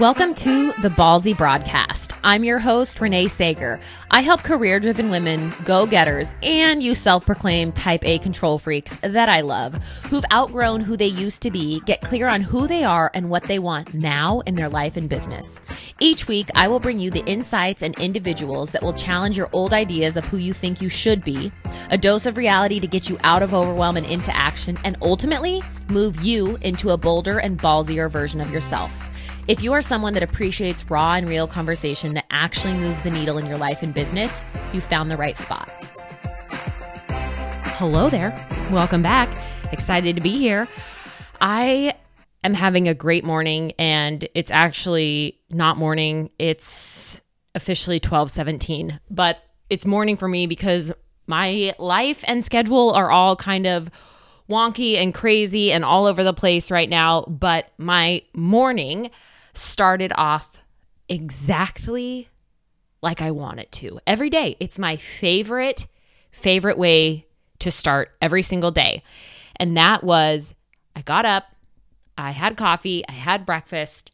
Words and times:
Welcome 0.00 0.36
to 0.36 0.70
the 0.80 0.90
Ballsy 0.90 1.36
Broadcast. 1.36 2.12
I'm 2.22 2.44
your 2.44 2.60
host, 2.60 3.00
Renee 3.00 3.26
Sager. 3.26 3.80
I 4.12 4.20
help 4.20 4.44
career 4.44 4.78
driven 4.78 5.10
women, 5.10 5.50
go 5.64 5.86
getters, 5.86 6.28
and 6.40 6.80
you 6.80 6.94
self 6.94 7.26
proclaimed 7.26 7.74
type 7.74 8.04
A 8.04 8.20
control 8.20 8.60
freaks 8.60 8.96
that 9.00 9.28
I 9.28 9.40
love, 9.40 9.74
who've 10.04 10.24
outgrown 10.32 10.82
who 10.82 10.96
they 10.96 11.08
used 11.08 11.42
to 11.42 11.50
be, 11.50 11.80
get 11.80 12.00
clear 12.00 12.28
on 12.28 12.42
who 12.42 12.68
they 12.68 12.84
are 12.84 13.10
and 13.12 13.28
what 13.28 13.42
they 13.42 13.58
want 13.58 13.92
now 13.92 14.38
in 14.46 14.54
their 14.54 14.68
life 14.68 14.96
and 14.96 15.08
business. 15.08 15.48
Each 15.98 16.28
week, 16.28 16.48
I 16.54 16.68
will 16.68 16.78
bring 16.78 17.00
you 17.00 17.10
the 17.10 17.26
insights 17.26 17.82
and 17.82 17.98
individuals 17.98 18.70
that 18.70 18.84
will 18.84 18.92
challenge 18.92 19.36
your 19.36 19.50
old 19.52 19.72
ideas 19.72 20.16
of 20.16 20.24
who 20.26 20.36
you 20.36 20.52
think 20.52 20.80
you 20.80 20.88
should 20.88 21.24
be, 21.24 21.50
a 21.90 21.98
dose 21.98 22.24
of 22.24 22.36
reality 22.36 22.78
to 22.78 22.86
get 22.86 23.08
you 23.08 23.18
out 23.24 23.42
of 23.42 23.52
overwhelm 23.52 23.96
and 23.96 24.06
into 24.06 24.34
action, 24.36 24.78
and 24.84 24.96
ultimately 25.02 25.60
move 25.90 26.22
you 26.22 26.56
into 26.62 26.90
a 26.90 26.96
bolder 26.96 27.38
and 27.38 27.58
ballsier 27.58 28.08
version 28.08 28.40
of 28.40 28.52
yourself. 28.52 28.92
If 29.48 29.62
you 29.62 29.72
are 29.72 29.80
someone 29.80 30.12
that 30.12 30.22
appreciates 30.22 30.90
raw 30.90 31.14
and 31.14 31.26
real 31.26 31.46
conversation 31.46 32.12
that 32.12 32.26
actually 32.30 32.74
moves 32.74 33.02
the 33.02 33.10
needle 33.10 33.38
in 33.38 33.46
your 33.46 33.56
life 33.56 33.82
and 33.82 33.94
business, 33.94 34.30
you 34.74 34.82
found 34.82 35.10
the 35.10 35.16
right 35.16 35.38
spot. 35.38 35.70
Hello 37.78 38.10
there. 38.10 38.38
Welcome 38.70 39.00
back. 39.00 39.26
Excited 39.72 40.16
to 40.16 40.20
be 40.20 40.36
here. 40.36 40.68
I 41.40 41.94
am 42.44 42.52
having 42.52 42.88
a 42.88 42.94
great 42.94 43.24
morning 43.24 43.72
and 43.78 44.28
it's 44.34 44.50
actually 44.50 45.40
not 45.48 45.78
morning. 45.78 46.28
It's 46.38 47.18
officially 47.54 48.00
12:17, 48.00 49.00
but 49.08 49.38
it's 49.70 49.86
morning 49.86 50.18
for 50.18 50.28
me 50.28 50.46
because 50.46 50.92
my 51.26 51.74
life 51.78 52.22
and 52.28 52.44
schedule 52.44 52.90
are 52.90 53.10
all 53.10 53.34
kind 53.34 53.66
of 53.66 53.90
wonky 54.46 54.98
and 54.98 55.14
crazy 55.14 55.72
and 55.72 55.86
all 55.86 56.04
over 56.04 56.22
the 56.22 56.34
place 56.34 56.70
right 56.70 56.90
now, 56.90 57.22
but 57.22 57.72
my 57.78 58.20
morning 58.34 59.10
started 59.58 60.12
off 60.16 60.58
exactly 61.08 62.28
like 63.02 63.20
I 63.20 63.30
want 63.30 63.60
it 63.60 63.70
to 63.72 64.00
every 64.06 64.30
day. 64.30 64.56
It's 64.60 64.78
my 64.78 64.96
favorite, 64.96 65.86
favorite 66.30 66.78
way 66.78 67.26
to 67.60 67.70
start 67.70 68.12
every 68.20 68.42
single 68.42 68.70
day. 68.70 69.02
And 69.56 69.76
that 69.76 70.04
was 70.04 70.54
I 70.94 71.02
got 71.02 71.24
up, 71.24 71.44
I 72.16 72.32
had 72.32 72.56
coffee, 72.56 73.04
I 73.08 73.12
had 73.12 73.46
breakfast, 73.46 74.10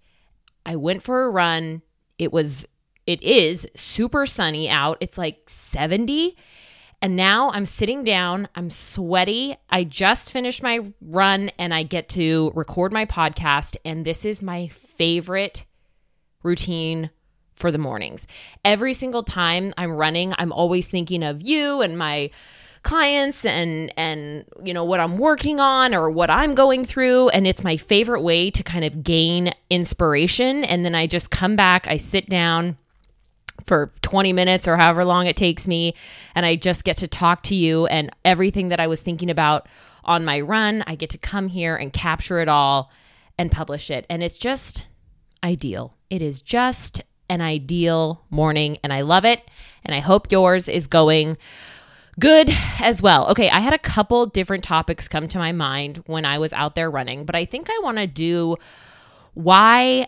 I 0.67 0.77
went 0.77 1.03
for 1.03 1.25
a 1.25 1.31
run. 1.31 1.83
It 2.19 2.33
was, 2.33 2.67
it 3.07 3.23
is 3.23 3.67
super 3.75 4.27
sunny 4.27 4.69
out. 4.69 4.99
It's 5.01 5.19
like 5.19 5.49
70. 5.49 6.37
And 7.05 7.17
now 7.17 7.51
I'm 7.51 7.67
sitting 7.67 8.03
down, 8.03 8.49
I'm 8.55 8.71
sweaty. 8.71 9.59
I 9.69 9.85
just 9.85 10.33
finished 10.33 10.63
my 10.63 10.81
run 11.03 11.51
and 11.59 11.75
I 11.75 11.83
get 11.83 12.09
to 12.11 12.51
record 12.55 12.95
my 12.95 13.05
podcast. 13.05 13.77
And 13.85 14.07
this 14.07 14.25
is 14.25 14.41
my 14.41 14.69
favorite 14.69 15.67
routine 16.43 17.11
for 17.53 17.71
the 17.71 17.77
mornings. 17.77 18.27
Every 18.65 18.95
single 18.95 19.23
time 19.23 19.75
I'm 19.77 19.93
running, 19.93 20.33
I'm 20.39 20.51
always 20.51 20.89
thinking 20.89 21.23
of 21.23 21.43
you 21.43 21.83
and 21.83 21.99
my 21.99 22.31
clients 22.85 23.45
and 23.45 23.93
and 23.99 24.47
you 24.63 24.73
know 24.73 24.85
what 24.85 25.01
I'm 25.01 25.19
working 25.19 25.61
on 25.61 25.95
or 25.95 26.11
what 26.11 26.31
I'm 26.31 26.55
going 26.55 26.87
through 26.87 27.29
and 27.31 27.47
it's 27.47 27.65
my 27.65 27.77
favorite 27.77 28.23
way 28.23 28.51
to 28.51 28.63
kind 28.63 28.85
of 28.85 29.03
gain 29.03 29.53
inspiration 29.69 30.65
and 30.65 30.87
then 30.87 30.95
I 30.95 31.07
just 31.07 31.31
come 31.31 31.55
back, 31.55 31.87
I 31.87 31.99
sit 31.99 32.31
down 32.31 32.79
for 33.67 33.93
20 34.03 34.33
minutes 34.33 34.69
or 34.69 34.77
however 34.77 35.05
long 35.05 35.27
it 35.27 35.37
takes 35.37 35.67
me 35.67 35.95
and 36.35 36.45
I 36.45 36.57
just 36.57 36.85
get 36.85 36.99
to 36.99 37.09
talk 37.09 37.43
to 37.45 37.55
you 37.55 37.87
and 37.87 38.11
everything 38.25 38.69
that 38.69 38.81
I 38.81 38.87
was 38.87 39.01
thinking 39.01 39.31
about 39.31 39.69
on 40.05 40.25
my 40.25 40.41
run, 40.41 40.85
I 40.87 40.95
get 40.97 41.11
to 41.11 41.19
come 41.19 41.49
here 41.49 41.77
and 41.77 41.93
capture 41.93 42.41
it 42.41 42.49
all 42.49 42.91
and 43.39 43.51
publish 43.51 43.91
it. 43.91 44.07
And 44.09 44.23
it's 44.23 44.39
just 44.39 44.87
ideal. 45.43 45.95
It 46.11 46.23
is 46.23 46.43
just 46.43 47.03
an 47.29 47.41
ideal 47.41 48.25
morning, 48.31 48.79
and 48.83 48.93
I 48.93 49.01
love 49.01 49.25
it. 49.25 49.41
And 49.85 49.95
I 49.95 50.01
hope 50.01 50.31
yours 50.31 50.69
is 50.69 50.87
going 50.87 51.37
good 52.21 52.51
as 52.81 53.03
well. 53.03 53.29
Okay, 53.29 53.51
I 53.51 53.61
had 53.61 53.73
a 53.73 53.79
couple 53.79 54.27
different 54.27 54.63
topics 54.63 55.09
come 55.09 55.27
to 55.29 55.39
my 55.39 55.53
mind 55.53 56.03
when 56.07 56.25
I 56.25 56.39
was 56.39 56.53
out 56.53 56.75
there 56.75 56.91
running, 56.91 57.25
but 57.25 57.35
I 57.35 57.45
think 57.45 57.69
I 57.71 57.81
want 57.83 57.99
to 57.99 58.07
do 58.07 58.57
why 59.35 60.07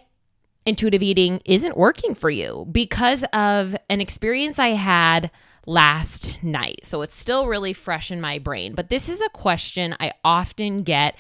intuitive 0.67 1.03
eating 1.03 1.41
isn't 1.45 1.77
working 1.77 2.15
for 2.15 2.29
you 2.29 2.67
because 2.71 3.25
of 3.33 3.77
an 3.89 4.01
experience 4.01 4.59
I 4.59 4.71
had 4.71 5.31
last 5.65 6.43
night. 6.43 6.81
So 6.85 7.03
it's 7.03 7.15
still 7.15 7.47
really 7.47 7.73
fresh 7.73 8.11
in 8.11 8.21
my 8.21 8.39
brain, 8.39 8.75
but 8.75 8.91
this 8.91 9.09
is 9.09 9.21
a 9.21 9.29
question 9.31 9.97
I 9.99 10.13
often 10.25 10.83
get 10.83 11.17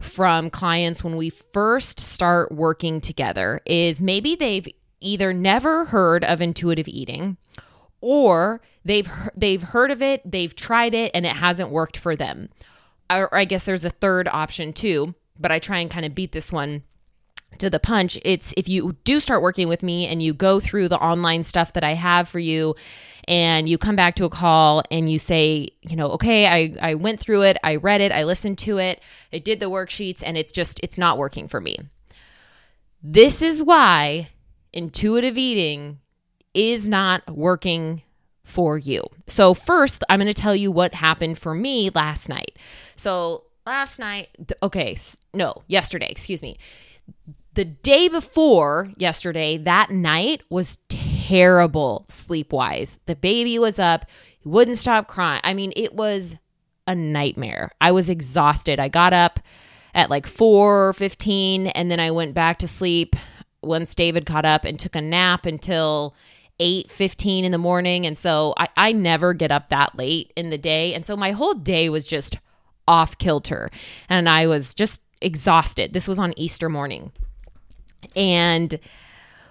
from 0.00 0.50
clients 0.50 1.02
when 1.02 1.16
we 1.16 1.30
first 1.30 1.98
start 1.98 2.52
working 2.52 3.00
together 3.00 3.62
is 3.64 4.02
maybe 4.02 4.36
they've 4.36 4.68
either 5.00 5.32
never 5.32 5.86
heard 5.86 6.24
of 6.24 6.40
intuitive 6.40 6.88
eating 6.88 7.36
or 8.00 8.60
they've 8.84 9.08
they've 9.34 9.62
heard 9.62 9.90
of 9.90 10.02
it, 10.02 10.20
they've 10.30 10.54
tried 10.54 10.94
it 10.94 11.10
and 11.14 11.24
it 11.24 11.36
hasn't 11.36 11.70
worked 11.70 11.96
for 11.96 12.16
them. 12.16 12.50
Or 13.08 13.34
I 13.34 13.44
guess 13.44 13.64
there's 13.64 13.84
a 13.84 13.90
third 13.90 14.28
option 14.28 14.72
too, 14.72 15.14
but 15.38 15.52
I 15.52 15.58
try 15.58 15.78
and 15.78 15.90
kind 15.90 16.04
of 16.04 16.14
beat 16.14 16.32
this 16.32 16.52
one 16.52 16.82
to 17.58 17.70
the 17.70 17.80
punch. 17.80 18.18
It's 18.24 18.52
if 18.56 18.68
you 18.68 18.96
do 19.04 19.20
start 19.20 19.42
working 19.42 19.68
with 19.68 19.82
me 19.82 20.06
and 20.06 20.22
you 20.22 20.34
go 20.34 20.60
through 20.60 20.88
the 20.88 20.98
online 20.98 21.44
stuff 21.44 21.72
that 21.74 21.84
I 21.84 21.94
have 21.94 22.28
for 22.28 22.38
you 22.38 22.74
and 23.26 23.68
you 23.68 23.78
come 23.78 23.96
back 23.96 24.16
to 24.16 24.24
a 24.24 24.30
call 24.30 24.82
and 24.90 25.10
you 25.10 25.18
say, 25.18 25.70
you 25.82 25.96
know, 25.96 26.10
okay, 26.12 26.46
I, 26.46 26.90
I 26.90 26.94
went 26.94 27.20
through 27.20 27.42
it, 27.42 27.56
I 27.64 27.76
read 27.76 28.00
it, 28.00 28.12
I 28.12 28.24
listened 28.24 28.58
to 28.58 28.78
it, 28.78 29.00
I 29.32 29.38
did 29.38 29.60
the 29.60 29.70
worksheets, 29.70 30.22
and 30.24 30.36
it's 30.36 30.52
just, 30.52 30.78
it's 30.82 30.98
not 30.98 31.16
working 31.16 31.48
for 31.48 31.60
me. 31.60 31.78
This 33.02 33.42
is 33.42 33.62
why 33.62 34.28
intuitive 34.72 35.38
eating 35.38 36.00
is 36.52 36.88
not 36.88 37.28
working 37.30 38.02
for 38.44 38.76
you. 38.76 39.02
So, 39.26 39.54
first, 39.54 40.04
I'm 40.08 40.20
going 40.20 40.32
to 40.32 40.34
tell 40.34 40.54
you 40.54 40.70
what 40.70 40.94
happened 40.94 41.38
for 41.38 41.54
me 41.54 41.90
last 41.90 42.28
night. 42.28 42.56
So, 42.96 43.44
last 43.66 43.98
night, 43.98 44.28
okay, 44.62 44.96
no, 45.32 45.62
yesterday, 45.66 46.08
excuse 46.10 46.42
me. 46.42 46.58
The 47.54 47.64
day 47.64 48.08
before 48.08 48.90
yesterday, 48.96 49.58
that 49.58 49.90
night 49.90 50.42
was 50.50 50.78
terrible 50.88 52.04
sleep 52.08 52.52
wise. 52.52 52.98
The 53.06 53.14
baby 53.14 53.60
was 53.60 53.78
up, 53.78 54.06
he 54.40 54.48
wouldn't 54.48 54.78
stop 54.78 55.06
crying. 55.06 55.40
I 55.44 55.54
mean, 55.54 55.72
it 55.76 55.94
was 55.94 56.34
a 56.88 56.96
nightmare. 56.96 57.70
I 57.80 57.92
was 57.92 58.08
exhausted. 58.08 58.80
I 58.80 58.88
got 58.88 59.12
up 59.12 59.38
at 59.94 60.10
like 60.10 60.26
4:15 60.26 61.70
and 61.74 61.90
then 61.90 62.00
I 62.00 62.10
went 62.10 62.34
back 62.34 62.58
to 62.58 62.68
sleep 62.68 63.14
once 63.62 63.94
David 63.94 64.26
caught 64.26 64.44
up 64.44 64.64
and 64.64 64.78
took 64.78 64.96
a 64.96 65.00
nap 65.00 65.46
until 65.46 66.14
8:15 66.58 67.44
in 67.44 67.52
the 67.52 67.58
morning 67.58 68.04
and 68.04 68.18
so 68.18 68.54
I 68.58 68.68
I 68.76 68.92
never 68.92 69.32
get 69.32 69.52
up 69.52 69.68
that 69.68 69.96
late 69.96 70.32
in 70.36 70.50
the 70.50 70.58
day 70.58 70.92
and 70.92 71.06
so 71.06 71.16
my 71.16 71.30
whole 71.30 71.54
day 71.54 71.88
was 71.88 72.06
just 72.06 72.36
off 72.86 73.16
kilter 73.18 73.70
and 74.08 74.28
I 74.28 74.46
was 74.48 74.74
just 74.74 75.00
exhausted. 75.20 75.92
This 75.92 76.08
was 76.08 76.18
on 76.18 76.34
Easter 76.36 76.68
morning. 76.68 77.12
And 78.14 78.78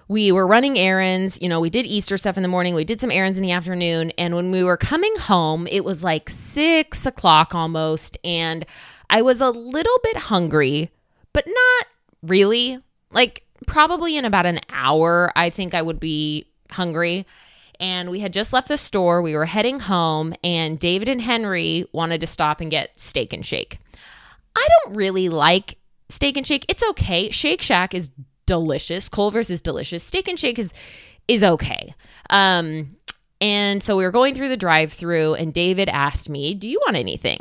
we 0.08 0.32
were 0.32 0.46
running 0.46 0.78
errands. 0.78 1.38
You 1.40 1.48
know, 1.48 1.60
we 1.60 1.70
did 1.70 1.86
Easter 1.86 2.18
stuff 2.18 2.36
in 2.36 2.42
the 2.42 2.48
morning. 2.48 2.74
We 2.74 2.84
did 2.84 3.00
some 3.00 3.10
errands 3.10 3.38
in 3.38 3.42
the 3.42 3.52
afternoon. 3.52 4.10
And 4.12 4.34
when 4.34 4.50
we 4.50 4.62
were 4.62 4.76
coming 4.76 5.16
home, 5.16 5.66
it 5.66 5.84
was 5.84 6.04
like 6.04 6.28
six 6.28 7.06
o'clock 7.06 7.54
almost. 7.54 8.18
And 8.22 8.66
I 9.10 9.22
was 9.22 9.40
a 9.40 9.50
little 9.50 9.98
bit 10.02 10.16
hungry, 10.16 10.90
but 11.32 11.46
not 11.46 11.86
really. 12.22 12.80
Like, 13.10 13.44
probably 13.66 14.16
in 14.16 14.24
about 14.24 14.46
an 14.46 14.60
hour, 14.68 15.32
I 15.36 15.50
think 15.50 15.74
I 15.74 15.82
would 15.82 16.00
be 16.00 16.46
hungry. 16.70 17.26
And 17.80 18.10
we 18.10 18.20
had 18.20 18.32
just 18.32 18.52
left 18.52 18.68
the 18.68 18.76
store. 18.76 19.22
We 19.22 19.34
were 19.34 19.46
heading 19.46 19.80
home, 19.80 20.34
and 20.44 20.78
David 20.78 21.08
and 21.08 21.20
Henry 21.20 21.86
wanted 21.92 22.20
to 22.20 22.26
stop 22.26 22.60
and 22.60 22.70
get 22.70 22.98
steak 23.00 23.32
and 23.32 23.44
shake. 23.44 23.78
I 24.54 24.66
don't 24.84 24.96
really 24.96 25.28
like 25.28 25.76
steak 26.08 26.36
and 26.36 26.46
shake. 26.46 26.66
It's 26.68 26.84
okay. 26.90 27.30
Shake 27.30 27.62
Shack 27.62 27.94
is 27.94 28.10
delicious. 28.46 29.08
Culver's 29.08 29.50
is 29.50 29.62
delicious. 29.62 30.02
Steak 30.04 30.28
and 30.28 30.38
Shake 30.38 30.58
is 30.58 30.72
is 31.26 31.42
okay. 31.42 31.94
Um, 32.30 32.96
and 33.40 33.82
so 33.82 33.96
we 33.96 34.04
were 34.04 34.10
going 34.10 34.34
through 34.34 34.48
the 34.50 34.56
drive-through, 34.56 35.34
and 35.34 35.52
David 35.52 35.88
asked 35.88 36.28
me, 36.28 36.54
"Do 36.54 36.68
you 36.68 36.80
want 36.84 36.96
anything?" 36.96 37.40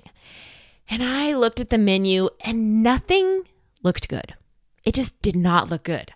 And 0.89 1.03
I 1.03 1.33
looked 1.33 1.59
at 1.59 1.69
the 1.69 1.77
menu, 1.77 2.29
and 2.41 2.83
nothing 2.83 3.43
looked 3.83 4.07
good. 4.09 4.33
It 4.83 4.93
just 4.93 5.19
did 5.21 5.35
not 5.35 5.69
look 5.69 5.83
good. 5.83 6.13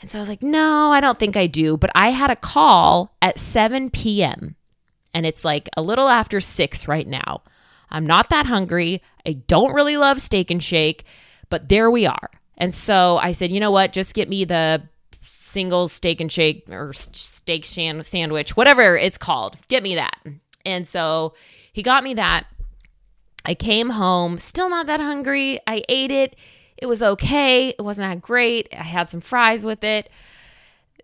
And 0.00 0.10
so 0.10 0.18
I 0.18 0.20
was 0.20 0.28
like, 0.28 0.42
"No, 0.42 0.92
I 0.92 1.00
don't 1.00 1.18
think 1.18 1.36
I 1.36 1.46
do." 1.46 1.76
But 1.76 1.90
I 1.94 2.10
had 2.10 2.30
a 2.30 2.36
call 2.36 3.16
at 3.22 3.38
7 3.38 3.90
p.m. 3.90 4.56
and 5.14 5.24
it's 5.24 5.44
like 5.44 5.68
a 5.76 5.82
little 5.82 6.08
after 6.08 6.40
six 6.40 6.86
right 6.86 7.06
now. 7.06 7.42
I'm 7.90 8.06
not 8.06 8.28
that 8.30 8.46
hungry. 8.46 9.02
I 9.26 9.32
don't 9.32 9.72
really 9.72 9.96
love 9.96 10.20
steak 10.20 10.50
and 10.50 10.62
shake, 10.62 11.04
but 11.48 11.68
there 11.68 11.90
we 11.90 12.06
are. 12.06 12.30
And 12.56 12.74
so 12.74 13.18
I 13.18 13.32
said, 13.32 13.52
you 13.52 13.60
know 13.60 13.70
what? 13.70 13.92
Just 13.92 14.14
get 14.14 14.28
me 14.28 14.44
the 14.44 14.82
single 15.22 15.88
steak 15.88 16.20
and 16.20 16.30
shake 16.30 16.64
or 16.70 16.92
steak 16.92 17.64
sandwich, 17.64 18.56
whatever 18.56 18.96
it's 18.96 19.18
called. 19.18 19.56
Get 19.68 19.82
me 19.82 19.94
that. 19.94 20.18
And 20.64 20.86
so 20.86 21.34
he 21.72 21.82
got 21.82 22.04
me 22.04 22.14
that. 22.14 22.46
I 23.44 23.54
came 23.54 23.90
home, 23.90 24.38
still 24.38 24.68
not 24.68 24.86
that 24.86 25.00
hungry. 25.00 25.60
I 25.66 25.82
ate 25.88 26.10
it. 26.10 26.36
It 26.76 26.86
was 26.86 27.02
okay. 27.02 27.68
It 27.68 27.82
wasn't 27.82 28.10
that 28.10 28.20
great. 28.20 28.68
I 28.72 28.82
had 28.82 29.08
some 29.08 29.20
fries 29.20 29.64
with 29.64 29.84
it. 29.84 30.10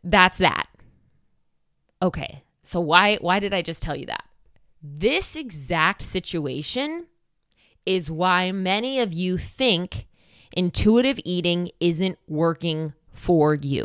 That's 0.02 0.38
that. 0.38 0.66
Okay. 2.02 2.42
So 2.64 2.80
why 2.80 3.16
why 3.16 3.38
did 3.38 3.54
I 3.54 3.62
just 3.62 3.80
tell 3.80 3.96
you 3.96 4.06
that? 4.06 4.24
This 4.82 5.36
exact 5.36 6.02
situation 6.02 7.06
is 7.86 8.10
why 8.10 8.52
many 8.52 8.98
of 8.98 9.12
you 9.12 9.38
think 9.38 10.06
intuitive 10.52 11.18
eating 11.24 11.70
isn't 11.80 12.18
working 12.28 12.92
for 13.12 13.54
you. 13.54 13.84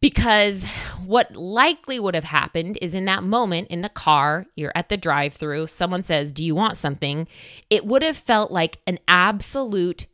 Because 0.00 0.64
what 1.04 1.34
likely 1.34 1.98
would 1.98 2.14
have 2.14 2.24
happened 2.24 2.78
is 2.82 2.94
in 2.94 3.06
that 3.06 3.24
moment 3.24 3.68
in 3.68 3.80
the 3.80 3.88
car, 3.88 4.46
you're 4.54 4.72
at 4.74 4.88
the 4.88 4.96
drive 4.96 5.34
through, 5.34 5.66
someone 5.68 6.02
says, 6.02 6.32
Do 6.32 6.44
you 6.44 6.54
want 6.54 6.76
something? 6.76 7.26
It 7.70 7.86
would 7.86 8.02
have 8.02 8.16
felt 8.16 8.50
like 8.50 8.78
an 8.86 8.98
absolute 9.08 10.06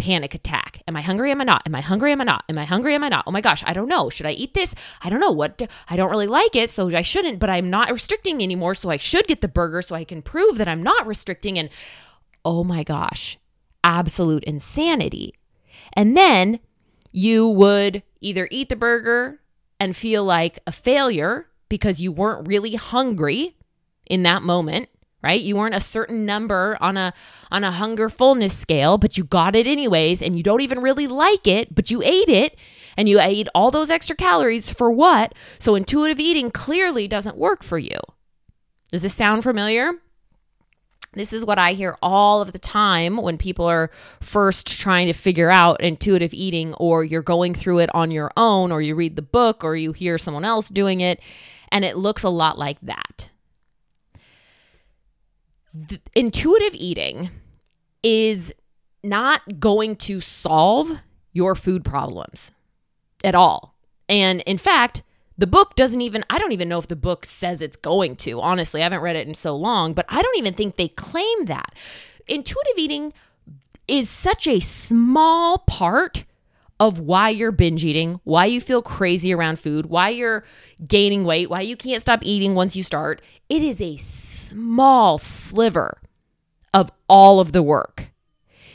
panic 0.00 0.34
attack. 0.34 0.82
Am 0.88 0.96
I 0.96 1.02
hungry? 1.02 1.30
Am 1.30 1.40
I 1.40 1.44
not? 1.44 1.62
Am 1.66 1.74
I 1.74 1.80
hungry? 1.80 2.12
Am 2.12 2.20
I 2.20 2.24
not? 2.24 2.44
Am 2.48 2.58
I 2.58 2.64
hungry? 2.64 2.94
Am 2.94 3.04
I 3.04 3.08
not? 3.08 3.24
Oh 3.26 3.30
my 3.30 3.40
gosh, 3.40 3.62
I 3.66 3.72
don't 3.72 3.88
know. 3.88 4.08
Should 4.08 4.26
I 4.26 4.32
eat 4.32 4.54
this? 4.54 4.74
I 5.02 5.10
don't 5.10 5.20
know. 5.20 5.30
What? 5.30 5.58
Do, 5.58 5.66
I 5.88 5.96
don't 5.96 6.10
really 6.10 6.26
like 6.26 6.56
it, 6.56 6.70
so 6.70 6.88
I 6.94 7.02
shouldn't, 7.02 7.38
but 7.38 7.50
I'm 7.50 7.70
not 7.70 7.92
restricting 7.92 8.42
anymore, 8.42 8.74
so 8.74 8.88
I 8.90 8.96
should 8.96 9.26
get 9.26 9.42
the 9.42 9.48
burger 9.48 9.82
so 9.82 9.94
I 9.94 10.04
can 10.04 10.22
prove 10.22 10.56
that 10.56 10.68
I'm 10.68 10.82
not 10.82 11.06
restricting. 11.06 11.58
And 11.58 11.68
oh 12.44 12.64
my 12.64 12.82
gosh, 12.82 13.38
absolute 13.84 14.44
insanity. 14.44 15.34
And 15.94 16.16
then 16.16 16.60
you 17.12 17.48
would 17.48 18.02
either 18.20 18.48
eat 18.50 18.68
the 18.68 18.76
burger 18.76 19.40
and 19.78 19.96
feel 19.96 20.24
like 20.24 20.58
a 20.66 20.72
failure 20.72 21.48
because 21.68 22.00
you 22.00 22.12
weren't 22.12 22.46
really 22.46 22.74
hungry 22.74 23.56
in 24.06 24.22
that 24.24 24.42
moment 24.42 24.88
right? 25.22 25.40
You 25.40 25.56
weren't 25.56 25.74
a 25.74 25.80
certain 25.80 26.24
number 26.24 26.76
on 26.80 26.96
a 26.96 27.12
on 27.50 27.64
a 27.64 27.72
hunger 27.72 28.08
fullness 28.08 28.56
scale 28.56 28.98
but 28.98 29.16
you 29.16 29.24
got 29.24 29.54
it 29.54 29.66
anyways 29.66 30.22
and 30.22 30.36
you 30.36 30.42
don't 30.42 30.60
even 30.60 30.80
really 30.80 31.06
like 31.06 31.46
it 31.46 31.74
but 31.74 31.90
you 31.90 32.02
ate 32.02 32.28
it 32.28 32.56
and 32.96 33.08
you 33.08 33.20
ate 33.20 33.48
all 33.54 33.70
those 33.70 33.90
extra 33.90 34.16
calories 34.16 34.70
for 34.70 34.90
what? 34.90 35.34
So 35.58 35.74
intuitive 35.74 36.20
eating 36.20 36.50
clearly 36.50 37.06
doesn't 37.06 37.36
work 37.36 37.62
for 37.62 37.78
you. 37.78 37.98
Does 38.90 39.02
this 39.02 39.14
sound 39.14 39.42
familiar 39.42 39.94
this 41.12 41.32
is 41.32 41.44
what 41.44 41.58
I 41.58 41.72
hear 41.72 41.96
all 42.02 42.40
of 42.40 42.52
the 42.52 42.58
time 42.58 43.16
when 43.16 43.36
people 43.36 43.66
are 43.66 43.90
first 44.20 44.66
trying 44.78 45.08
to 45.08 45.12
figure 45.12 45.50
out 45.50 45.80
intuitive 45.80 46.32
eating, 46.32 46.74
or 46.74 47.02
you're 47.04 47.22
going 47.22 47.52
through 47.54 47.80
it 47.80 47.90
on 47.94 48.10
your 48.10 48.30
own, 48.36 48.70
or 48.70 48.80
you 48.80 48.94
read 48.94 49.16
the 49.16 49.22
book, 49.22 49.64
or 49.64 49.74
you 49.76 49.92
hear 49.92 50.18
someone 50.18 50.44
else 50.44 50.68
doing 50.68 51.00
it, 51.00 51.20
and 51.72 51.84
it 51.84 51.96
looks 51.96 52.22
a 52.22 52.28
lot 52.28 52.58
like 52.58 52.78
that. 52.82 53.30
The 55.74 56.00
intuitive 56.14 56.74
eating 56.74 57.30
is 58.02 58.52
not 59.02 59.60
going 59.60 59.96
to 59.96 60.20
solve 60.20 60.92
your 61.32 61.54
food 61.54 61.84
problems 61.84 62.50
at 63.24 63.34
all. 63.34 63.74
And 64.08 64.40
in 64.42 64.58
fact, 64.58 65.02
the 65.40 65.46
book 65.46 65.74
doesn't 65.74 66.02
even, 66.02 66.22
I 66.28 66.38
don't 66.38 66.52
even 66.52 66.68
know 66.68 66.78
if 66.78 66.88
the 66.88 66.96
book 66.96 67.24
says 67.24 67.62
it's 67.62 67.76
going 67.76 68.16
to. 68.16 68.42
Honestly, 68.42 68.82
I 68.82 68.84
haven't 68.84 69.00
read 69.00 69.16
it 69.16 69.26
in 69.26 69.34
so 69.34 69.56
long, 69.56 69.94
but 69.94 70.04
I 70.06 70.20
don't 70.20 70.36
even 70.36 70.52
think 70.52 70.76
they 70.76 70.88
claim 70.88 71.46
that. 71.46 71.74
Intuitive 72.28 72.76
eating 72.76 73.14
is 73.88 74.10
such 74.10 74.46
a 74.46 74.60
small 74.60 75.56
part 75.58 76.26
of 76.78 77.00
why 77.00 77.30
you're 77.30 77.52
binge 77.52 77.86
eating, 77.86 78.20
why 78.24 78.44
you 78.44 78.60
feel 78.60 78.82
crazy 78.82 79.32
around 79.32 79.58
food, 79.58 79.86
why 79.86 80.10
you're 80.10 80.44
gaining 80.86 81.24
weight, 81.24 81.48
why 81.48 81.62
you 81.62 81.74
can't 81.74 82.02
stop 82.02 82.20
eating 82.22 82.54
once 82.54 82.76
you 82.76 82.82
start. 82.82 83.22
It 83.48 83.62
is 83.62 83.80
a 83.80 83.96
small 83.96 85.16
sliver 85.16 86.02
of 86.74 86.90
all 87.08 87.40
of 87.40 87.52
the 87.52 87.62
work. 87.62 88.10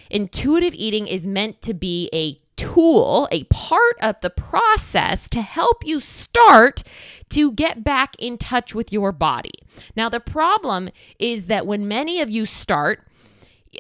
Intuitive 0.10 0.74
eating 0.74 1.06
is 1.06 1.28
meant 1.28 1.62
to 1.62 1.76
be 1.76 2.10
a 2.12 2.40
tool, 2.58 3.28
a 3.32 3.44
part 3.46 3.96
of 4.02 4.20
the 4.22 4.30
process 4.30 5.28
to 5.30 5.42
help 5.42 5.86
you 5.86 6.00
start 6.00 6.84
to 7.30 7.52
get 7.52 7.84
back 7.84 8.16
in 8.20 8.38
touch 8.38 8.74
with 8.74 8.92
your 8.92 9.12
body. 9.12 9.60
Now, 9.96 10.10
the 10.10 10.20
problem 10.20 10.90
is 11.20 11.48
that 11.48 11.68
when 11.68 11.88
many 11.88 12.22
of 12.22 12.30
you 12.30 12.46
start, 12.46 13.06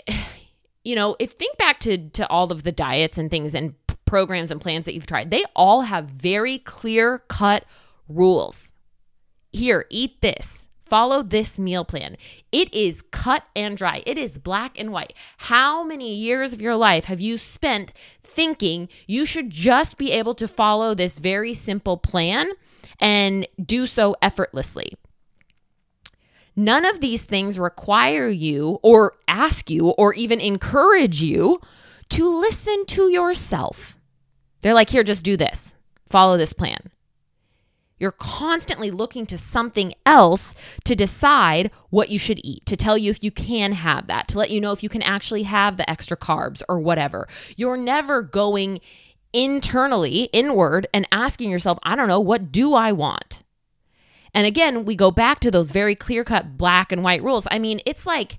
you 0.83 0.95
know, 0.95 1.16
if 1.19 1.31
think 1.31 1.57
back 1.57 1.80
to, 1.81 2.10
to 2.10 2.27
all 2.27 2.51
of 2.51 2.63
the 2.63 2.72
diets 2.72 3.18
and 3.18 3.31
things 3.31 3.56
and 3.56 3.75
programs 4.06 4.51
and 4.51 4.62
plans 4.62 4.86
that 4.86 4.94
you've 4.94 5.07
tried, 5.07 5.31
they 5.31 5.44
all 5.56 5.81
have 5.81 6.06
very 6.06 6.60
clear 6.60 7.19
cut 7.27 7.66
rules. 8.07 8.72
Here, 9.51 9.86
eat 9.89 10.22
this 10.22 10.64
Follow 10.86 11.24
this 11.24 11.58
meal 11.58 11.84
plan. 11.84 12.16
It 12.52 12.74
is 12.74 13.02
cut 13.12 13.44
and 13.56 13.76
dry, 13.76 14.04
it 14.06 14.18
is 14.18 14.38
black 14.38 14.80
and 14.80 14.92
white. 14.92 15.14
How 15.38 15.84
many 15.84 16.14
years 16.14 16.54
of 16.54 16.62
your 16.62 16.76
life 16.76 17.06
have 17.06 17.20
you 17.20 17.38
spent 17.38 17.92
thinking 18.24 18.88
you 19.08 19.26
should 19.26 19.50
just 19.50 19.98
be 19.98 20.12
able 20.12 20.36
to 20.36 20.48
follow 20.48 20.94
this 20.94 21.20
very 21.20 21.54
simple 21.54 21.98
plan 21.98 22.52
and 23.00 23.48
do 23.62 23.88
so 23.88 24.16
effortlessly? 24.22 24.94
None 26.56 26.86
of 26.86 27.02
these 27.02 27.26
things 27.26 27.60
require 27.60 28.30
you 28.30 28.80
or 28.82 29.14
ask 29.28 29.70
you 29.70 29.90
or 29.90 30.14
even 30.14 30.40
encourage 30.40 31.22
you 31.22 31.60
to 32.10 32.40
listen 32.40 32.86
to 32.86 33.10
yourself. 33.10 33.98
They're 34.62 34.74
like, 34.74 34.90
here, 34.90 35.04
just 35.04 35.24
do 35.24 35.36
this, 35.36 35.74
follow 36.08 36.38
this 36.38 36.54
plan. 36.54 36.92
You're 37.97 38.12
constantly 38.12 38.92
looking 38.92 39.25
to 39.27 39.38
something 39.38 39.94
else 40.06 40.53
to 40.83 40.95
decide 40.95 41.71
what 41.89 42.09
you 42.09 42.19
should 42.19 42.39
eat, 42.44 42.65
to 42.65 42.75
tell 42.75 42.97
you 42.97 43.09
if 43.09 43.24
you 43.24 43.31
can 43.31 43.71
have 43.71 44.07
that, 44.07 44.27
to 44.30 44.38
let 44.38 44.50
you 44.51 44.59
know 44.59 44.74
if 44.74 44.83
you 44.83 44.89
can 44.89 45.01
actually 45.01 45.44
have 45.44 45.77
the 45.77 45.89
extra 45.89 46.18
carbs 46.18 46.62
or 46.68 46.80
whatever. 46.80 47.27
You're 47.56 47.77
never 47.77 48.21
going 48.21 48.81
internally, 49.31 50.30
inward, 50.33 50.88
and 50.94 51.07
asking 51.12 51.51
yourself, 51.51 51.77
I 51.83 51.95
don't 51.95 52.07
know, 52.07 52.19
what 52.19 52.51
do 52.51 52.74
I 52.74 52.92
want? 52.92 53.44
And 54.33 54.45
again, 54.45 54.83
we 54.83 54.98
go 54.98 55.12
back 55.12 55.39
to 55.41 55.51
those 55.51 55.71
very 55.71 55.95
clear 55.95 56.25
cut 56.25 56.57
black 56.57 56.91
and 56.91 57.03
white 57.03 57.24
rules. 57.24 57.48
I 57.50 57.59
mean, 57.59 57.80
it's 57.86 58.06
like 58.06 58.38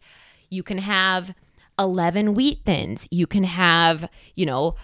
you 0.50 0.62
can 0.62 0.78
have 0.78 1.34
11 1.78 2.34
wheat 2.34 2.60
thins, 2.64 3.08
you 3.10 3.26
can 3.26 3.44
have, 3.44 4.08
you 4.34 4.46
know, 4.46 4.74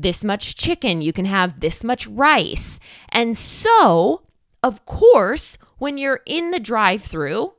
this 0.00 0.24
much 0.24 0.56
chicken, 0.56 1.02
you 1.02 1.12
can 1.12 1.24
have 1.24 1.60
this 1.60 1.84
much 1.84 2.06
rice. 2.06 2.80
And 3.10 3.36
so, 3.36 4.22
of 4.62 4.84
course, 4.86 5.58
when 5.78 5.98
you're 5.98 6.20
in 6.26 6.50
the 6.50 6.60
drive 6.60 7.02
through 7.02 7.52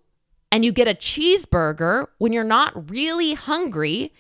and 0.51 0.63
you 0.63 0.71
get 0.71 0.87
a 0.87 0.95
cheeseburger 0.95 2.07
when 2.17 2.33
you're 2.33 2.43
not 2.43 2.89
really 2.89 3.33
hungry, 3.33 4.13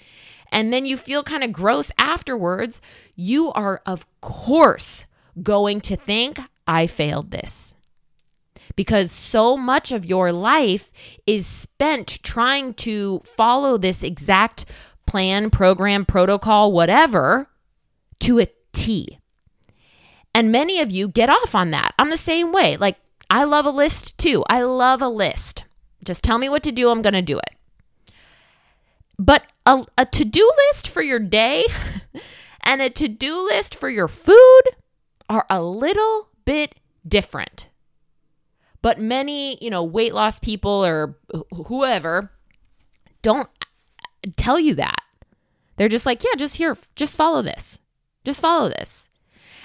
and 0.51 0.71
then 0.71 0.85
you 0.85 0.97
feel 0.97 1.23
kind 1.23 1.43
of 1.43 1.51
gross 1.51 1.91
afterwards, 1.97 2.79
you 3.15 3.51
are, 3.53 3.81
of 3.85 4.05
course, 4.21 5.05
going 5.41 5.81
to 5.81 5.95
think, 5.95 6.37
I 6.67 6.85
failed 6.85 7.31
this. 7.31 7.73
Because 8.75 9.11
so 9.11 9.57
much 9.57 9.91
of 9.91 10.05
your 10.05 10.31
life 10.31 10.91
is 11.25 11.47
spent 11.47 12.19
trying 12.23 12.75
to 12.75 13.21
follow 13.25 13.77
this 13.77 14.03
exact 14.03 14.65
plan, 15.07 15.49
program, 15.49 16.05
protocol, 16.05 16.71
whatever, 16.71 17.49
to 18.23 18.39
a 18.39 18.47
T. 18.71 19.19
And 20.33 20.51
many 20.51 20.79
of 20.79 20.91
you 20.91 21.07
get 21.07 21.29
off 21.29 21.53
on 21.53 21.71
that. 21.71 21.93
I'm 21.99 22.09
the 22.09 22.17
same 22.17 22.51
way. 22.51 22.77
Like, 22.77 22.97
I 23.29 23.43
love 23.43 23.65
a 23.65 23.69
list 23.69 24.17
too. 24.17 24.43
I 24.49 24.63
love 24.63 25.01
a 25.01 25.09
list. 25.09 25.65
Just 26.03 26.23
tell 26.23 26.37
me 26.37 26.47
what 26.49 26.63
to 26.63 26.71
do, 26.71 26.89
I'm 26.89 27.01
going 27.01 27.13
to 27.13 27.21
do 27.21 27.37
it. 27.37 28.13
But 29.19 29.43
a, 29.65 29.85
a 29.97 30.05
to 30.05 30.25
do 30.25 30.51
list 30.69 30.87
for 30.87 31.01
your 31.01 31.19
day 31.19 31.65
and 32.61 32.81
a 32.81 32.89
to 32.91 33.07
do 33.07 33.45
list 33.45 33.75
for 33.75 33.89
your 33.89 34.07
food 34.07 34.61
are 35.29 35.45
a 35.49 35.61
little 35.61 36.29
bit 36.45 36.75
different. 37.07 37.67
But 38.81 38.99
many, 38.99 39.57
you 39.61 39.69
know, 39.69 39.83
weight 39.83 40.13
loss 40.13 40.39
people 40.39 40.85
or 40.85 41.17
whoever 41.67 42.31
don't 43.21 43.49
tell 44.37 44.59
you 44.59 44.75
that. 44.75 45.01
They're 45.75 45.89
just 45.89 46.05
like, 46.05 46.23
yeah, 46.23 46.35
just 46.37 46.55
here, 46.55 46.77
just 46.95 47.15
follow 47.15 47.41
this. 47.41 47.79
Just 48.23 48.41
follow 48.41 48.69
this. 48.69 49.09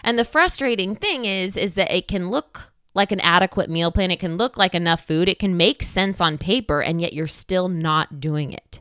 And 0.03 0.19
the 0.19 0.25
frustrating 0.25 0.95
thing 0.95 1.25
is 1.25 1.57
is 1.57 1.75
that 1.75 1.95
it 1.95 2.09
can 2.09 2.31
look 2.31 2.73
like 2.95 3.13
an 3.13 3.21
adequate 3.21 3.71
meal 3.71 3.93
plan, 3.93 4.11
it 4.11 4.21
can 4.21 4.37
look 4.37 4.57
like 4.57 4.75
enough 4.75 5.07
food, 5.07 5.29
it 5.29 5.39
can 5.39 5.57
make 5.57 5.83
sense 5.83 6.21
on 6.21 6.39
paper 6.39 6.81
and 6.81 7.01
yet 7.01 7.13
you're 7.13 7.27
still 7.27 7.69
not 7.69 8.21
doing 8.21 8.53
it. 8.53 8.81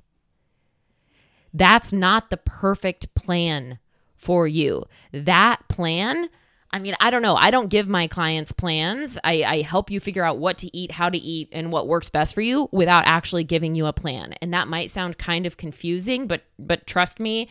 That's 1.54 1.94
not 1.94 2.30
the 2.30 2.38
perfect 2.38 3.14
plan 3.16 3.80
for 4.16 4.48
you. 4.48 4.86
That 5.12 5.68
plan 5.68 6.30
I 6.70 6.80
mean, 6.80 6.96
I 7.00 7.10
don't 7.12 7.22
know. 7.22 7.36
I 7.36 7.50
don't 7.50 7.70
give 7.70 7.88
my 7.88 8.08
clients 8.08 8.52
plans. 8.52 9.18
I, 9.24 9.44
I, 9.44 9.62
help 9.62 9.90
you 9.90 10.02
figure 10.02 10.24
out 10.24 10.38
what 10.38 10.58
to 10.60 10.78
eat, 10.78 10.92
how 10.92 11.10
to 11.10 11.18
eat, 11.18 11.48
and 11.54 11.72
what 11.72 11.88
works 11.88 12.10
best 12.10 12.34
for 12.34 12.42
you 12.42 12.68
without 12.74 13.06
actually 13.08 13.46
giving 13.46 13.74
you 13.74 13.86
a 13.86 13.94
plan. 13.94 14.34
And 14.42 14.54
that 14.54 14.68
might 14.68 14.90
sound 14.90 15.18
kind 15.18 15.46
of 15.46 15.56
confusing, 15.56 16.28
but 16.28 16.42
but 16.60 16.86
trust 16.86 17.20
me, 17.22 17.48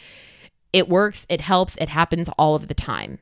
it 0.76 0.88
works, 0.88 1.26
it 1.28 1.40
helps, 1.40 1.76
it 1.76 1.88
happens 1.88 2.28
all 2.38 2.54
of 2.54 2.68
the 2.68 2.74
time. 2.74 3.18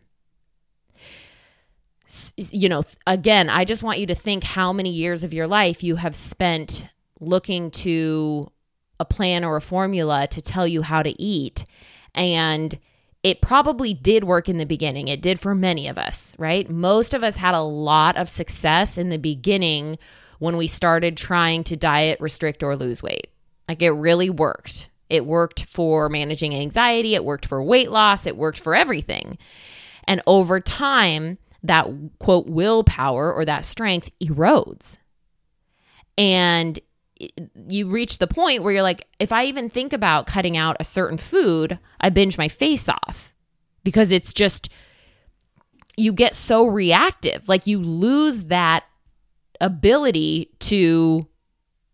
You 2.37 2.69
know, 2.69 2.83
again, 3.07 3.49
I 3.49 3.65
just 3.65 3.83
want 3.83 3.99
you 3.99 4.07
to 4.09 4.15
think 4.15 4.45
how 4.45 4.73
many 4.73 4.91
years 4.91 5.25
of 5.25 5.33
your 5.33 5.47
life 5.47 5.83
you 5.83 5.97
have 5.97 6.15
spent 6.15 6.87
looking 7.21 7.71
to 7.71 8.51
a 9.01 9.05
plan 9.05 9.45
or 9.45 9.57
a 9.57 9.61
formula 9.61 10.27
to 10.29 10.41
tell 10.43 10.67
you 10.67 10.83
how 10.83 11.03
to 11.03 11.21
eat 11.21 11.65
And 12.15 12.79
it 13.23 13.41
probably 13.41 13.95
did 13.95 14.25
work 14.25 14.49
in 14.49 14.59
the 14.59 14.67
beginning. 14.67 15.09
It 15.09 15.23
did 15.23 15.41
for 15.41 15.55
many 15.55 15.89
of 15.89 15.99
us, 15.99 16.37
right? 16.39 16.69
Most 16.69 17.15
of 17.15 17.25
us 17.25 17.37
had 17.37 17.55
a 17.55 17.63
lot 17.63 18.17
of 18.17 18.29
success 18.29 18.99
in 18.99 19.09
the 19.09 19.19
beginning 19.19 19.99
when 20.39 20.57
we 20.57 20.67
started 20.67 21.17
trying 21.17 21.65
to 21.65 21.77
diet, 21.77 22.21
restrict, 22.21 22.63
or 22.63 22.77
lose 22.77 23.03
weight. 23.03 23.29
Like 23.69 23.83
it 23.83 23.91
really 23.91 24.31
worked. 24.31 24.91
It 25.11 25.27
worked 25.27 25.65
for 25.65 26.09
managing 26.09 26.55
anxiety, 26.55 27.15
it 27.15 27.25
worked 27.25 27.47
for 27.47 27.63
weight 27.63 27.91
loss, 27.91 28.27
it 28.27 28.37
worked 28.37 28.59
for 28.59 28.75
everything. 28.75 29.39
And 30.05 30.23
over 30.27 30.61
time, 30.61 31.39
that 31.63 31.89
quote 32.19 32.47
willpower 32.47 33.33
or 33.33 33.45
that 33.45 33.65
strength 33.65 34.11
erodes. 34.23 34.99
And 36.17 36.79
you 37.69 37.89
reach 37.89 38.19
the 38.19 38.27
point 38.27 38.63
where 38.63 38.73
you're 38.73 38.83
like, 38.83 39.07
if 39.19 39.33
I 39.33 39.45
even 39.45 39.71
think 39.71 39.93
about 39.93 40.27
cutting 40.27 40.57
out 40.57 40.77
a 40.81 40.85
certain 40.85 41.19
food, 41.19 41.79
I 42.01 42.11
binge 42.11 42.37
my 42.37 42.49
face 42.49 42.89
off 42.89 43.35
because 43.83 44.11
it's 44.11 44.33
just, 44.33 44.69
you 45.97 46.13
get 46.13 46.35
so 46.35 46.67
reactive. 46.67 47.49
Like 47.49 47.67
you 47.67 47.79
lose 47.79 48.45
that 48.45 48.85
ability 49.61 50.51
to 50.61 51.27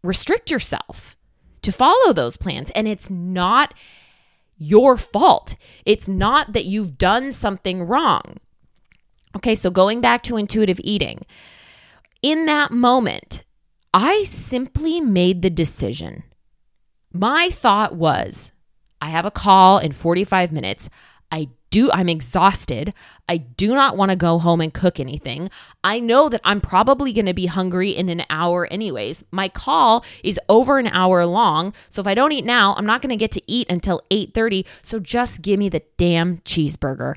restrict 0.03 0.51
yourself, 0.51 1.17
to 1.63 1.73
follow 1.73 2.13
those 2.13 2.37
plans. 2.37 2.71
And 2.71 2.89
it's 2.89 3.11
not 3.11 3.75
your 4.59 4.97
fault. 4.97 5.57
It's 5.85 6.09
not 6.09 6.53
that 6.53 6.67
you've 6.67 6.99
done 6.99 7.33
something 7.33 7.83
wrong. 7.83 8.37
Okay, 9.37 9.55
so 9.55 9.71
going 9.71 10.01
back 10.01 10.23
to 10.25 10.37
intuitive 10.37 10.81
eating, 10.83 11.25
in 12.23 12.47
that 12.47 12.71
moment, 12.71 13.45
I 13.95 14.25
simply 14.25 15.01
made 15.01 15.43
the 15.43 15.51
decision. 15.51 16.25
My 17.13 17.49
thought 17.51 17.95
was, 17.95 18.53
I 19.01 19.09
have 19.09 19.25
a 19.25 19.31
call 19.31 19.79
in 19.79 19.93
45 19.93 20.53
minutes. 20.53 20.91
I 21.31 21.49
do 21.71 21.91
I'm 21.93 22.09
exhausted. 22.09 22.93
I 23.29 23.39
do 23.39 23.75
not 23.75 23.97
want 23.97 24.11
to 24.11 24.17
go 24.17 24.39
home 24.39 24.61
and 24.61 24.75
cook 24.75 25.01
anything. 25.01 25.51
I 25.83 26.01
know 26.01 26.29
that 26.29 26.41
I'm 26.45 26.61
probably 26.61 27.13
going 27.13 27.27
to 27.27 27.35
be 27.35 27.47
hungry 27.47 27.91
in 27.91 28.09
an 28.09 28.25
hour 28.29 28.67
anyways. 28.71 29.25
My 29.31 29.49
call 29.49 30.05
is 30.23 30.41
over 30.49 30.79
an 30.79 30.89
hour 30.89 31.25
long, 31.27 31.73
so 31.89 32.01
if 32.01 32.07
I 32.07 32.15
don't 32.15 32.33
eat 32.33 32.45
now, 32.45 32.75
I'm 32.77 32.87
not 32.87 33.03
going 33.03 33.11
to 33.11 33.17
get 33.17 33.33
to 33.33 33.43
eat 33.47 33.71
until 33.71 34.03
8:30, 34.11 34.67
so 34.83 34.99
just 34.99 35.43
give 35.43 35.59
me 35.59 35.69
the 35.69 35.83
damn 35.97 36.39
cheeseburger. 36.39 37.15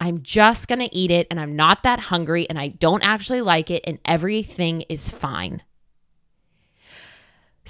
I'm 0.00 0.22
just 0.22 0.66
going 0.66 0.78
to 0.78 0.96
eat 0.96 1.10
it 1.10 1.26
and 1.30 1.38
I'm 1.38 1.54
not 1.56 1.82
that 1.82 2.00
hungry 2.00 2.48
and 2.48 2.58
I 2.58 2.68
don't 2.68 3.02
actually 3.02 3.42
like 3.42 3.70
it 3.70 3.84
and 3.86 3.98
everything 4.06 4.82
is 4.88 5.10
fine 5.10 5.62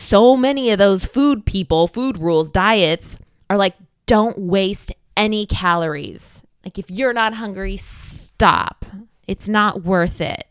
so 0.00 0.36
many 0.36 0.70
of 0.70 0.78
those 0.78 1.04
food 1.04 1.44
people, 1.44 1.86
food 1.86 2.18
rules, 2.18 2.48
diets 2.48 3.16
are 3.48 3.56
like, 3.56 3.74
don't 4.06 4.38
waste 4.38 4.92
any 5.16 5.46
calories. 5.46 6.42
Like, 6.64 6.78
if 6.78 6.90
you're 6.90 7.12
not 7.12 7.34
hungry, 7.34 7.76
stop. 7.76 8.84
It's 9.26 9.48
not 9.48 9.82
worth 9.84 10.20
it. 10.20 10.44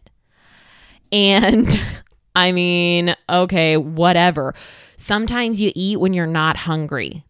And 1.12 1.68
I 2.36 2.52
mean, 2.52 3.16
okay, 3.30 3.78
whatever. 3.78 4.54
Sometimes 4.96 5.60
you 5.60 5.72
eat 5.76 6.00
when 6.00 6.14
you're 6.14 6.28
not 6.28 6.58
hungry. 6.58 7.24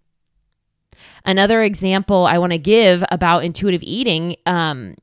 Another 1.26 1.64
example 1.64 2.26
I 2.26 2.38
want 2.38 2.54
to 2.54 2.58
give 2.58 3.04
about 3.12 3.44
intuitive 3.44 3.84
eating 3.84 4.36
um, 4.46 4.96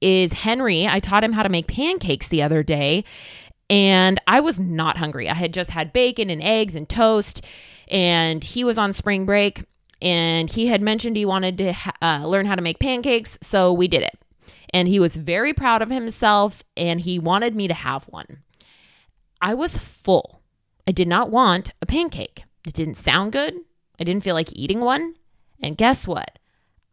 is 0.00 0.32
Henry. 0.32 0.86
I 0.86 1.00
taught 1.00 1.24
him 1.24 1.32
how 1.32 1.42
to 1.42 1.48
make 1.48 1.66
pancakes 1.66 2.28
the 2.28 2.42
other 2.42 2.62
day, 2.62 3.04
and 3.68 4.20
I 4.26 4.40
was 4.40 4.58
not 4.58 4.96
hungry. 4.98 5.28
I 5.28 5.34
had 5.34 5.52
just 5.54 5.70
had 5.70 5.92
bacon 5.92 6.30
and 6.30 6.42
eggs 6.42 6.74
and 6.74 6.88
toast, 6.88 7.44
and 7.88 8.42
he 8.42 8.64
was 8.64 8.78
on 8.78 8.92
spring 8.92 9.26
break. 9.26 9.64
And 10.02 10.50
he 10.50 10.68
had 10.68 10.82
mentioned 10.82 11.16
he 11.16 11.24
wanted 11.24 11.58
to 11.58 11.72
ha- 11.72 11.92
uh, 12.00 12.26
learn 12.26 12.46
how 12.46 12.54
to 12.54 12.62
make 12.62 12.78
pancakes, 12.78 13.38
so 13.42 13.72
we 13.72 13.88
did 13.88 14.02
it. 14.02 14.18
And 14.72 14.88
he 14.88 15.00
was 15.00 15.16
very 15.16 15.52
proud 15.52 15.82
of 15.82 15.90
himself, 15.90 16.62
and 16.76 17.00
he 17.00 17.18
wanted 17.18 17.54
me 17.54 17.68
to 17.68 17.74
have 17.74 18.04
one. 18.04 18.42
I 19.40 19.54
was 19.54 19.76
full. 19.76 20.42
I 20.86 20.92
did 20.92 21.08
not 21.08 21.30
want 21.30 21.72
a 21.82 21.86
pancake. 21.86 22.44
It 22.66 22.74
didn't 22.74 22.96
sound 22.96 23.32
good. 23.32 23.54
I 23.98 24.04
didn't 24.04 24.24
feel 24.24 24.34
like 24.34 24.52
eating 24.54 24.80
one. 24.80 25.14
And 25.62 25.76
guess 25.76 26.06
what? 26.06 26.38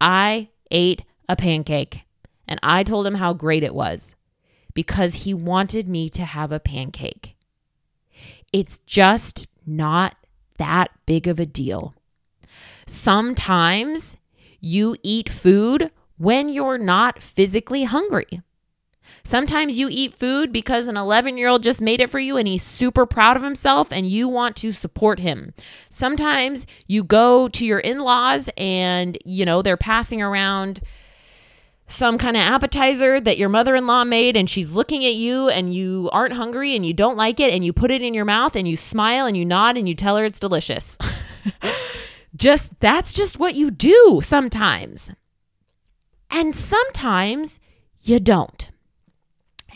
I 0.00 0.48
ate 0.70 1.04
a 1.28 1.36
pancake 1.36 2.02
and 2.46 2.58
I 2.62 2.82
told 2.82 3.06
him 3.06 3.16
how 3.16 3.32
great 3.32 3.62
it 3.62 3.74
was 3.74 4.14
because 4.74 5.14
he 5.14 5.34
wanted 5.34 5.88
me 5.88 6.08
to 6.10 6.24
have 6.24 6.52
a 6.52 6.60
pancake. 6.60 7.36
It's 8.52 8.78
just 8.86 9.48
not 9.66 10.16
that 10.56 10.90
big 11.04 11.26
of 11.26 11.38
a 11.38 11.46
deal. 11.46 11.94
Sometimes 12.88 14.16
you 14.60 14.96
eat 15.02 15.28
food 15.28 15.90
when 16.16 16.48
you're 16.48 16.78
not 16.78 17.22
physically 17.22 17.84
hungry. 17.84 18.40
Sometimes 19.24 19.78
you 19.78 19.88
eat 19.90 20.14
food 20.14 20.52
because 20.52 20.88
an 20.88 20.96
11 20.96 21.36
year 21.36 21.48
old 21.48 21.62
just 21.62 21.82
made 21.82 22.00
it 22.00 22.08
for 22.08 22.18
you 22.18 22.38
and 22.38 22.48
he's 22.48 22.62
super 22.62 23.04
proud 23.04 23.36
of 23.36 23.42
himself 23.42 23.88
and 23.90 24.08
you 24.08 24.26
want 24.26 24.56
to 24.56 24.72
support 24.72 25.18
him. 25.18 25.52
Sometimes 25.90 26.66
you 26.86 27.04
go 27.04 27.48
to 27.48 27.66
your 27.66 27.78
in 27.78 28.00
laws 28.00 28.48
and, 28.56 29.18
you 29.24 29.44
know, 29.44 29.60
they're 29.60 29.76
passing 29.76 30.22
around 30.22 30.80
some 31.86 32.16
kind 32.16 32.36
of 32.36 32.42
appetizer 32.42 33.20
that 33.20 33.38
your 33.38 33.48
mother 33.48 33.74
in 33.74 33.86
law 33.86 34.04
made 34.04 34.36
and 34.36 34.48
she's 34.48 34.72
looking 34.72 35.04
at 35.04 35.14
you 35.14 35.48
and 35.48 35.74
you 35.74 36.08
aren't 36.12 36.34
hungry 36.34 36.74
and 36.74 36.84
you 36.84 36.94
don't 36.94 37.16
like 37.16 37.38
it 37.38 37.52
and 37.52 37.64
you 37.64 37.72
put 37.72 37.90
it 37.90 38.02
in 38.02 38.14
your 38.14 38.26
mouth 38.26 38.56
and 38.56 38.66
you 38.66 38.76
smile 38.76 39.26
and 39.26 39.36
you 39.36 39.44
nod 39.44 39.76
and 39.76 39.88
you 39.88 39.94
tell 39.94 40.16
her 40.16 40.24
it's 40.24 40.40
delicious. 40.40 40.96
just 42.36 42.78
that's 42.80 43.12
just 43.12 43.38
what 43.38 43.54
you 43.54 43.70
do 43.70 44.20
sometimes. 44.22 45.10
And 46.30 46.54
sometimes 46.54 47.58
you 48.02 48.20
don't. 48.20 48.68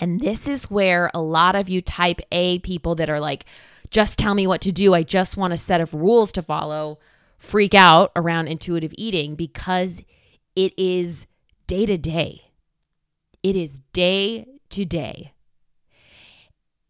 And 0.01 0.21
this 0.21 0.49
is 0.49 0.71
where 0.71 1.11
a 1.15 1.21
lot 1.21 1.55
of 1.55 1.69
you 1.69 1.81
type 1.81 2.21
A 2.31 2.59
people 2.61 2.95
that 2.97 3.11
are 3.11 3.21
like, 3.21 3.45
just 3.91 4.19
tell 4.19 4.35
me 4.35 4.47
what 4.47 4.61
to 4.63 4.73
do. 4.73 4.95
I 4.95 5.03
just 5.03 5.37
want 5.37 5.53
a 5.53 5.59
set 5.59 5.81
of 5.81 5.95
rules 5.95 6.33
to 6.33 6.43
follow, 6.43 6.99
freak 7.39 7.75
out 7.75 8.11
around 8.17 8.49
intuitive 8.49 8.93
eating 8.97 9.35
because 9.35 10.03
it 10.57 10.73
is 10.79 11.27
day 11.67 11.87
to 11.87 11.99
day. 11.99 12.43
It 13.43 13.55
is 13.57 13.81
day 13.93 14.47
to 14.71 14.85
day. 14.85 15.33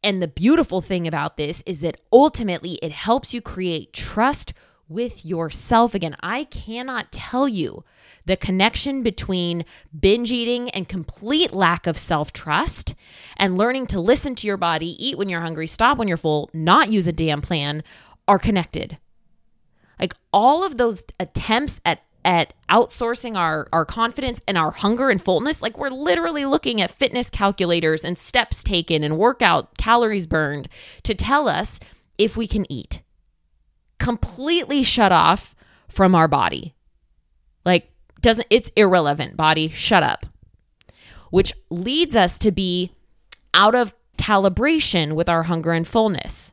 And 0.04 0.20
the 0.20 0.28
beautiful 0.28 0.80
thing 0.80 1.06
about 1.06 1.36
this 1.36 1.62
is 1.66 1.80
that 1.80 2.00
ultimately 2.12 2.78
it 2.82 2.92
helps 2.92 3.32
you 3.32 3.40
create 3.40 3.92
trust 3.92 4.52
with 4.88 5.24
yourself 5.24 5.94
again. 5.94 6.16
I 6.20 6.44
cannot 6.44 7.12
tell 7.12 7.48
you 7.48 7.84
the 8.24 8.36
connection 8.36 9.02
between 9.02 9.64
binge 9.98 10.32
eating 10.32 10.70
and 10.70 10.88
complete 10.88 11.52
lack 11.52 11.86
of 11.86 11.98
self 11.98 12.32
trust 12.32 12.94
and 13.36 13.58
learning 13.58 13.86
to 13.88 14.00
listen 14.00 14.34
to 14.36 14.46
your 14.46 14.56
body, 14.56 14.96
eat 15.04 15.18
when 15.18 15.28
you're 15.28 15.40
hungry, 15.40 15.66
stop 15.66 15.98
when 15.98 16.08
you're 16.08 16.16
full, 16.16 16.50
not 16.52 16.90
use 16.90 17.06
a 17.06 17.12
damn 17.12 17.40
plan 17.40 17.82
are 18.28 18.38
connected. 18.38 18.98
Like 19.98 20.14
all 20.32 20.64
of 20.64 20.76
those 20.76 21.04
attempts 21.18 21.80
at 21.84 22.02
at 22.24 22.54
outsourcing 22.70 23.36
our 23.36 23.68
our 23.72 23.84
confidence 23.84 24.40
and 24.46 24.56
our 24.56 24.70
hunger 24.70 25.10
and 25.10 25.20
fullness 25.20 25.60
like 25.60 25.76
we're 25.76 25.90
literally 25.90 26.44
looking 26.44 26.80
at 26.80 26.90
fitness 26.90 27.28
calculators 27.28 28.04
and 28.04 28.16
steps 28.16 28.62
taken 28.62 29.02
and 29.02 29.18
workout 29.18 29.76
calories 29.76 30.28
burned 30.28 30.68
to 31.02 31.14
tell 31.14 31.48
us 31.48 31.80
if 32.18 32.36
we 32.36 32.46
can 32.46 32.70
eat 32.70 33.02
completely 34.02 34.82
shut 34.82 35.12
off 35.12 35.54
from 35.88 36.14
our 36.14 36.26
body. 36.26 36.74
Like 37.64 37.92
doesn't 38.20 38.48
it's 38.50 38.72
irrelevant. 38.74 39.36
Body 39.36 39.68
shut 39.68 40.02
up. 40.02 40.26
Which 41.30 41.54
leads 41.70 42.16
us 42.16 42.36
to 42.38 42.50
be 42.50 42.92
out 43.54 43.74
of 43.76 43.94
calibration 44.18 45.12
with 45.12 45.28
our 45.28 45.44
hunger 45.44 45.72
and 45.72 45.86
fullness. 45.86 46.52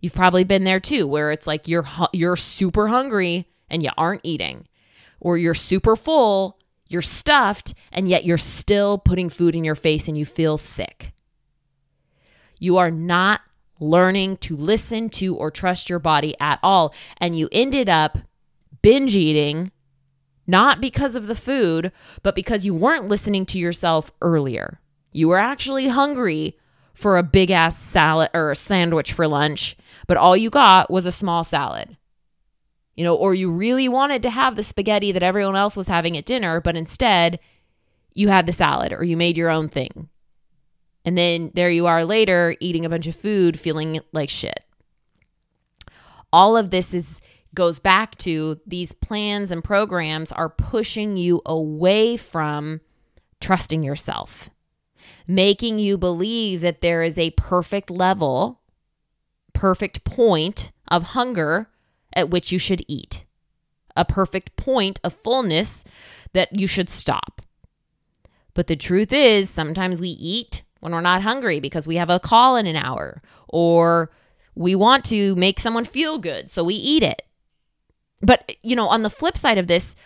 You've 0.00 0.14
probably 0.14 0.44
been 0.44 0.64
there 0.64 0.80
too 0.80 1.08
where 1.08 1.32
it's 1.32 1.46
like 1.46 1.66
you're 1.66 1.86
you're 2.12 2.36
super 2.36 2.86
hungry 2.86 3.48
and 3.68 3.82
you 3.82 3.90
aren't 3.98 4.20
eating, 4.22 4.68
or 5.18 5.36
you're 5.36 5.54
super 5.54 5.96
full, 5.96 6.58
you're 6.88 7.02
stuffed, 7.02 7.74
and 7.90 8.08
yet 8.08 8.24
you're 8.24 8.38
still 8.38 8.98
putting 8.98 9.28
food 9.28 9.56
in 9.56 9.64
your 9.64 9.74
face 9.74 10.06
and 10.06 10.16
you 10.16 10.24
feel 10.24 10.56
sick. 10.56 11.12
You 12.60 12.76
are 12.76 12.90
not 12.92 13.40
learning 13.80 14.36
to 14.38 14.56
listen 14.56 15.08
to 15.10 15.34
or 15.36 15.50
trust 15.50 15.90
your 15.90 15.98
body 15.98 16.34
at 16.40 16.58
all. 16.62 16.94
And 17.18 17.36
you 17.36 17.48
ended 17.52 17.88
up 17.88 18.18
binge 18.82 19.16
eating, 19.16 19.72
not 20.46 20.80
because 20.80 21.14
of 21.14 21.26
the 21.26 21.34
food, 21.34 21.92
but 22.22 22.34
because 22.34 22.64
you 22.64 22.74
weren't 22.74 23.08
listening 23.08 23.46
to 23.46 23.58
yourself 23.58 24.10
earlier. 24.22 24.80
You 25.12 25.28
were 25.28 25.38
actually 25.38 25.88
hungry 25.88 26.58
for 26.92 27.16
a 27.16 27.22
big 27.22 27.50
ass 27.50 27.78
salad 27.78 28.30
or 28.34 28.50
a 28.50 28.56
sandwich 28.56 29.12
for 29.12 29.26
lunch, 29.26 29.76
but 30.06 30.16
all 30.16 30.36
you 30.36 30.50
got 30.50 30.90
was 30.90 31.06
a 31.06 31.12
small 31.12 31.44
salad 31.44 31.96
you 32.94 33.04
know, 33.04 33.14
or 33.14 33.34
you 33.34 33.50
really 33.50 33.88
wanted 33.88 34.22
to 34.22 34.30
have 34.30 34.56
the 34.56 34.62
spaghetti 34.62 35.12
that 35.12 35.22
everyone 35.22 35.56
else 35.56 35.76
was 35.76 35.88
having 35.88 36.16
at 36.16 36.24
dinner, 36.24 36.60
but 36.60 36.76
instead 36.76 37.40
you 38.12 38.28
had 38.28 38.46
the 38.46 38.52
salad 38.52 38.92
or 38.92 39.02
you 39.02 39.16
made 39.16 39.36
your 39.36 39.50
own 39.50 39.68
thing. 39.68 40.08
And 41.04 41.18
then 41.18 41.50
there 41.54 41.70
you 41.70 41.86
are 41.86 42.04
later 42.04 42.56
eating 42.60 42.84
a 42.84 42.88
bunch 42.88 43.06
of 43.06 43.16
food, 43.16 43.60
feeling 43.60 44.00
like 44.12 44.30
shit. 44.30 44.60
All 46.32 46.56
of 46.56 46.70
this 46.70 46.94
is 46.94 47.20
goes 47.54 47.78
back 47.78 48.16
to 48.16 48.60
these 48.66 48.92
plans 48.92 49.50
and 49.50 49.62
programs 49.62 50.32
are 50.32 50.48
pushing 50.48 51.16
you 51.16 51.40
away 51.46 52.16
from 52.16 52.80
trusting 53.40 53.82
yourself, 53.82 54.50
making 55.28 55.78
you 55.78 55.96
believe 55.96 56.60
that 56.62 56.80
there 56.80 57.02
is 57.02 57.18
a 57.18 57.30
perfect 57.32 57.90
level, 57.90 58.60
perfect 59.52 60.04
point 60.04 60.72
of 60.88 61.02
hunger 61.02 61.68
at 62.12 62.30
which 62.30 62.50
you 62.50 62.58
should 62.58 62.84
eat, 62.88 63.24
a 63.96 64.04
perfect 64.04 64.56
point 64.56 64.98
of 65.04 65.14
fullness 65.14 65.84
that 66.32 66.58
you 66.58 66.66
should 66.66 66.90
stop. 66.90 67.40
But 68.54 68.66
the 68.66 68.76
truth 68.76 69.12
is, 69.12 69.50
sometimes 69.50 70.00
we 70.00 70.08
eat 70.08 70.62
when 70.84 70.92
we're 70.92 71.00
not 71.00 71.22
hungry 71.22 71.60
because 71.60 71.86
we 71.86 71.96
have 71.96 72.10
a 72.10 72.20
call 72.20 72.56
in 72.56 72.66
an 72.66 72.76
hour 72.76 73.22
or 73.48 74.10
we 74.54 74.74
want 74.74 75.02
to 75.06 75.34
make 75.34 75.58
someone 75.58 75.86
feel 75.86 76.18
good, 76.18 76.50
so 76.50 76.62
we 76.62 76.74
eat 76.74 77.02
it. 77.02 77.22
But, 78.20 78.54
you 78.60 78.76
know, 78.76 78.88
on 78.88 79.02
the 79.02 79.08
flip 79.08 79.38
side 79.38 79.56
of 79.56 79.66
this, 79.66 79.96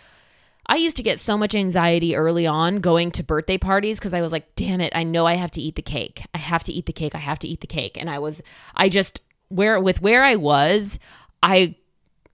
I 0.67 0.77
used 0.77 0.95
to 0.95 1.03
get 1.03 1.19
so 1.19 1.37
much 1.37 1.53
anxiety 1.53 2.15
early 2.15 2.47
on 2.47 2.79
going 2.79 3.11
to 3.11 3.23
birthday 3.23 3.57
parties 3.57 3.99
because 3.99 4.13
I 4.13 4.21
was 4.21 4.31
like, 4.31 4.55
damn 4.55 4.79
it, 4.79 4.93
I 4.95 5.03
know 5.03 5.25
I 5.25 5.33
have 5.33 5.51
to 5.51 5.61
eat 5.61 5.75
the 5.75 5.81
cake. 5.81 6.23
I 6.33 6.37
have 6.37 6.63
to 6.63 6.73
eat 6.73 6.85
the 6.85 6.93
cake. 6.93 7.13
I 7.13 7.19
have 7.19 7.39
to 7.39 7.47
eat 7.47 7.59
the 7.59 7.67
cake. 7.67 7.97
And 7.99 8.09
I 8.09 8.19
was, 8.19 8.41
I 8.73 8.87
just, 8.87 9.19
where, 9.49 9.81
with 9.81 10.01
where 10.01 10.23
I 10.23 10.37
was, 10.37 10.97
I, 11.43 11.75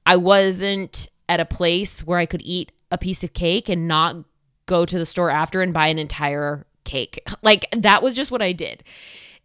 I 0.06 0.18
wasn't 0.18 1.10
at 1.28 1.40
a 1.40 1.46
place 1.46 2.06
where 2.06 2.20
I 2.20 2.28
could 2.28 2.44
eat 2.44 2.72
a 2.92 3.00
piece 3.00 3.24
of 3.24 3.34
cake 3.34 3.70
and 3.70 3.88
not 3.88 4.18
go 4.68 4.86
to 4.86 5.00
the 5.00 5.06
store 5.06 5.32
after 5.32 5.64
and 5.64 5.74
buy 5.74 5.88
an 5.88 5.98
entire 5.98 6.68
cake. 6.86 7.22
Like 7.42 7.68
that 7.76 8.02
was 8.02 8.16
just 8.16 8.32
what 8.32 8.42
I 8.42 8.54
did. 8.54 8.84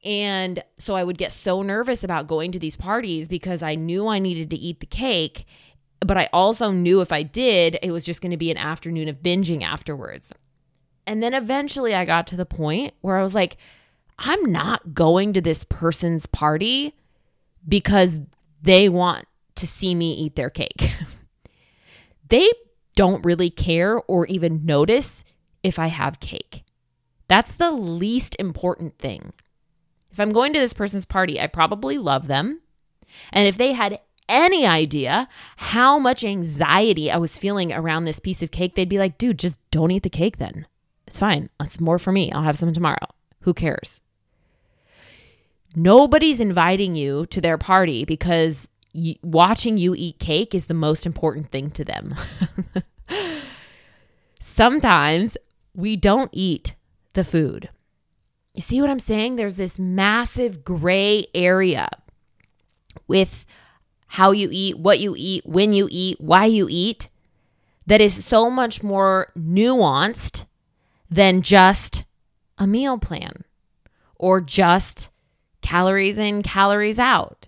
And 0.03 0.63
so 0.79 0.95
I 0.95 1.05
would 1.05 1.19
get 1.19 1.33
so 1.33 1.63
nervous 1.63 2.03
about 2.03 2.27
going 2.27 2.53
to 2.53 2.59
these 2.59 2.77
parties 2.77 3.29
because 3.29 3.63
I 3.63 3.75
knew 3.75 4.07
I 4.07 4.19
needed 4.19 4.49
to 4.51 4.57
eat 4.57 4.81
the 4.81 4.87
cake 4.87 5.45
but 6.01 6.17
I 6.17 6.29
also 6.33 6.71
knew 6.73 7.01
if 7.01 7.13
I 7.13 7.23
did, 7.23 7.79
it 7.83 7.91
was 7.91 8.05
just 8.05 8.21
going 8.21 8.31
to 8.31 8.37
be 8.37 8.51
an 8.51 8.57
afternoon 8.57 9.09
of 9.09 9.23
binging 9.23 9.63
afterwards. 9.63 10.33
And 11.07 11.23
then 11.23 11.35
eventually 11.35 11.95
I 11.95 12.05
got 12.05 12.27
to 12.29 12.37
the 12.37 12.47
point 12.47 12.95
where 13.01 13.17
I 13.17 13.23
was 13.23 13.35
like, 13.35 13.57
I'm 14.19 14.51
not 14.51 14.95
going 14.95 15.33
to 15.35 15.41
this 15.41 15.65
person's 15.65 16.27
party 16.27 16.95
because 17.67 18.17
they 18.63 18.89
want 18.89 19.27
to 19.57 19.67
see 19.67 19.95
me 19.95 20.13
eat 20.13 20.37
their 20.37 20.51
cake. 20.51 20.91
they 22.29 22.51
don't 22.95 23.25
really 23.25 23.51
care 23.51 24.01
or 24.03 24.27
even 24.27 24.65
notice 24.65 25.25
if 25.63 25.79
I 25.79 25.89
have 25.89 26.21
cake. 26.21 26.65
That's 27.31 27.55
the 27.55 27.71
least 27.71 28.35
important 28.41 28.99
thing. 28.99 29.33
If 30.11 30.19
I'm 30.19 30.33
going 30.33 30.53
to 30.53 30.59
this 30.59 30.73
person's 30.73 31.05
party, 31.05 31.41
I 31.41 31.47
probably 31.47 31.97
love 31.97 32.27
them. 32.27 32.61
And 33.33 33.47
if 33.47 33.57
they 33.57 33.73
had 33.73 34.01
any 34.29 34.67
idea 34.67 35.29
how 35.57 35.97
much 35.97 36.25
anxiety 36.25 37.09
I 37.09 37.19
was 37.19 37.39
feeling 37.39 37.73
around 37.73 38.05
this 38.05 38.19
piece 38.19 38.43
of 38.43 38.51
cake, 38.51 38.75
they'd 38.75 38.89
be 38.89 38.99
like, 38.99 39.17
dude, 39.17 39.39
just 39.39 39.61
don't 39.71 39.93
eat 39.93 40.03
the 40.03 40.11
cake 40.11 40.39
then. 40.39 40.67
It's 41.07 41.21
fine. 41.21 41.51
It's 41.61 41.79
more 41.79 42.01
for 42.01 42.11
me. 42.11 42.33
I'll 42.33 42.43
have 42.43 42.59
some 42.59 42.75
tomorrow. 42.75 43.07
Who 43.43 43.55
cares? 43.55 44.01
Nobody's 45.77 46.41
inviting 46.41 46.97
you 46.97 47.27
to 47.27 47.41
their 47.41 47.59
party 47.59 48.05
because 48.05 48.67
watching 49.23 49.79
you 49.79 49.95
eat 49.95 50.19
cake 50.19 50.53
is 50.53 50.67
the 50.67 50.75
most 50.75 51.07
important 51.07 51.53
thing 51.53 51.71
to 51.71 51.85
them. 51.85 52.17
Sometimes 54.41 55.37
we 55.77 55.95
don't 55.95 56.31
eat 56.33 56.75
the 57.13 57.25
food. 57.25 57.69
You 58.55 58.61
see 58.61 58.81
what 58.81 58.91
I'm 58.91 58.99
saying? 58.99 59.37
There's 59.37 59.57
this 59.57 59.79
massive 59.79 60.65
gray 60.65 61.27
area 61.35 61.89
with 63.07 63.47
how 64.09 64.33
you 64.33 64.49
eat, 64.51 64.79
what 64.79 64.99
you 64.99 65.15
eat, 65.17 65.47
when 65.47 65.73
you 65.73 65.89
eat, 65.91 66.21
why 66.21 66.47
you 66.47 66.67
eat, 66.69 67.09
that 67.87 68.01
is 68.01 68.25
so 68.25 68.51
much 68.51 68.83
more 68.83 69.33
nuanced 69.39 70.47
than 71.09 71.43
just 71.43 72.05
a 72.59 72.67
meal 72.67 72.99
plan 72.99 73.45
or 74.17 74.41
just 74.41 75.11
calories 75.63 76.19
in, 76.19 76.43
calories 76.43 76.99
out. 76.99 77.47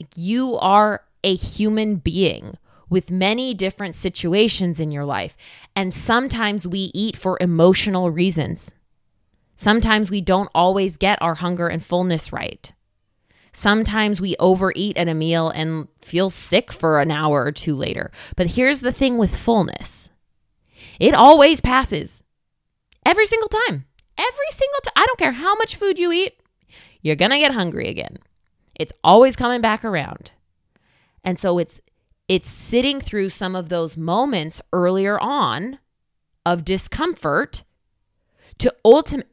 Like 0.00 0.16
you 0.16 0.56
are 0.56 1.04
a 1.22 1.34
human 1.34 1.96
being 1.96 2.56
with 2.90 3.10
many 3.10 3.54
different 3.54 3.94
situations 3.94 4.80
in 4.80 4.90
your 4.90 5.04
life. 5.04 5.36
And 5.76 5.92
sometimes 5.92 6.66
we 6.66 6.90
eat 6.94 7.16
for 7.16 7.38
emotional 7.40 8.10
reasons. 8.10 8.70
Sometimes 9.56 10.10
we 10.10 10.20
don't 10.20 10.50
always 10.54 10.96
get 10.96 11.20
our 11.20 11.34
hunger 11.34 11.68
and 11.68 11.82
fullness 11.82 12.32
right. 12.32 12.72
Sometimes 13.52 14.20
we 14.20 14.36
overeat 14.38 14.96
at 14.96 15.08
a 15.08 15.14
meal 15.14 15.48
and 15.50 15.88
feel 16.00 16.30
sick 16.30 16.70
for 16.72 17.00
an 17.00 17.10
hour 17.10 17.44
or 17.44 17.52
two 17.52 17.74
later. 17.74 18.12
But 18.36 18.52
here's 18.52 18.80
the 18.80 18.92
thing 18.92 19.18
with 19.18 19.34
fullness 19.34 20.10
it 21.00 21.14
always 21.14 21.60
passes 21.60 22.22
every 23.04 23.26
single 23.26 23.48
time. 23.48 23.84
Every 24.16 24.50
single 24.50 24.80
time. 24.84 24.92
I 24.96 25.06
don't 25.06 25.18
care 25.18 25.32
how 25.32 25.54
much 25.56 25.76
food 25.76 25.98
you 25.98 26.12
eat, 26.12 26.40
you're 27.02 27.16
going 27.16 27.30
to 27.30 27.38
get 27.38 27.52
hungry 27.52 27.88
again. 27.88 28.18
It's 28.74 28.92
always 29.02 29.36
coming 29.36 29.60
back 29.60 29.84
around. 29.84 30.30
And 31.24 31.38
so 31.38 31.58
it's 31.58 31.80
it's 32.28 32.50
sitting 32.50 33.00
through 33.00 33.30
some 33.30 33.56
of 33.56 33.68
those 33.68 33.96
moments 33.96 34.60
earlier 34.72 35.18
on 35.18 35.78
of 36.44 36.64
discomfort 36.64 37.64
to 38.58 38.74
ultimate 38.84 39.28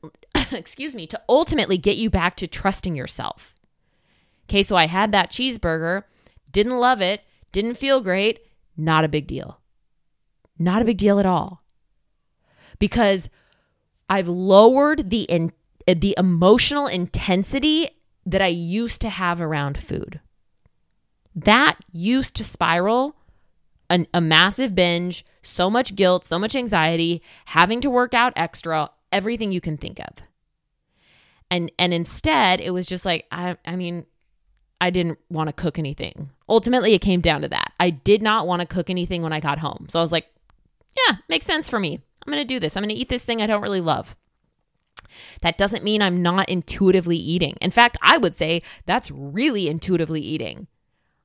excuse 0.52 0.96
me, 0.96 1.08
to 1.08 1.22
ultimately 1.28 1.78
get 1.78 1.98
you 1.98 2.10
back 2.10 2.36
to 2.38 2.48
trusting 2.48 2.96
yourself. 2.96 3.54
Okay, 4.48 4.64
so 4.64 4.76
I 4.76 4.88
had 4.88 5.12
that 5.12 5.32
cheeseburger, 5.32 6.04
didn't 6.52 6.78
love 6.78 7.02
it, 7.02 7.22
didn't 7.52 7.76
feel 7.76 8.02
great, 8.02 8.40
not 8.78 9.04
a 9.04 9.10
big 9.10 9.28
deal. 9.28 9.60
Not 10.58 10.82
a 10.82 10.86
big 10.86 10.98
deal 10.98 11.20
at 11.20 11.26
all. 11.26 11.64
Because 12.80 13.30
I've 14.10 14.28
lowered 14.28 15.10
the 15.10 15.24
in, 15.24 15.52
the 15.88 16.16
emotional 16.18 16.88
intensity 16.88 17.90
that 18.26 18.42
I 18.42 18.48
used 18.48 19.02
to 19.02 19.10
have 19.10 19.42
around 19.42 19.78
food. 19.78 20.20
That 21.36 21.78
used 21.92 22.36
to 22.36 22.44
spiral 22.44 23.16
an, 23.90 24.08
a 24.14 24.22
massive 24.22 24.74
binge, 24.74 25.26
so 25.42 25.70
much 25.70 25.96
guilt, 25.96 26.26
so 26.26 26.40
much 26.40 26.56
anxiety, 26.56 27.22
having 27.46 27.82
to 27.82 27.90
work 27.90 28.14
out 28.14 28.34
extra, 28.36 28.90
everything 29.12 29.52
you 29.52 29.62
can 29.62 29.78
think 29.78 30.00
of. 30.00 30.24
And 31.52 31.72
and 31.78 31.94
instead, 31.94 32.60
it 32.60 32.72
was 32.72 32.88
just 32.88 33.06
like 33.06 33.26
I 33.32 33.58
I 33.66 33.76
mean, 33.76 34.06
I 34.82 34.90
didn't 34.90 35.20
want 35.30 35.48
to 35.48 35.54
cook 35.54 35.78
anything. 35.78 36.32
Ultimately, 36.50 36.94
it 36.94 37.00
came 37.00 37.22
down 37.22 37.42
to 37.42 37.48
that. 37.50 37.74
I 37.80 37.92
did 37.92 38.22
not 38.22 38.48
want 38.48 38.62
to 38.62 38.66
cook 38.66 38.90
anything 38.90 39.22
when 39.22 39.34
I 39.34 39.40
got 39.40 39.60
home. 39.60 39.88
So 39.90 40.00
I 40.00 40.02
was 40.02 40.12
like, 40.12 40.28
yeah, 41.08 41.18
makes 41.30 41.46
sense 41.46 41.70
for 41.70 41.80
me. 41.80 42.02
I'm 42.26 42.34
going 42.34 42.42
to 42.42 42.54
do 42.54 42.60
this. 42.60 42.76
I'm 42.76 42.82
going 42.82 42.94
to 42.94 43.00
eat 43.00 43.10
this 43.10 43.26
thing 43.26 43.42
I 43.42 43.48
don't 43.48 43.62
really 43.62 43.82
love. 43.82 44.16
That 45.42 45.58
doesn't 45.58 45.84
mean 45.84 46.02
I'm 46.02 46.22
not 46.22 46.50
intuitively 46.50 47.18
eating. 47.18 47.56
In 47.62 47.72
fact, 47.72 47.98
I 48.02 48.18
would 48.18 48.36
say 48.36 48.64
that's 48.86 49.12
really 49.12 49.70
intuitively 49.70 50.22
eating. 50.22 50.68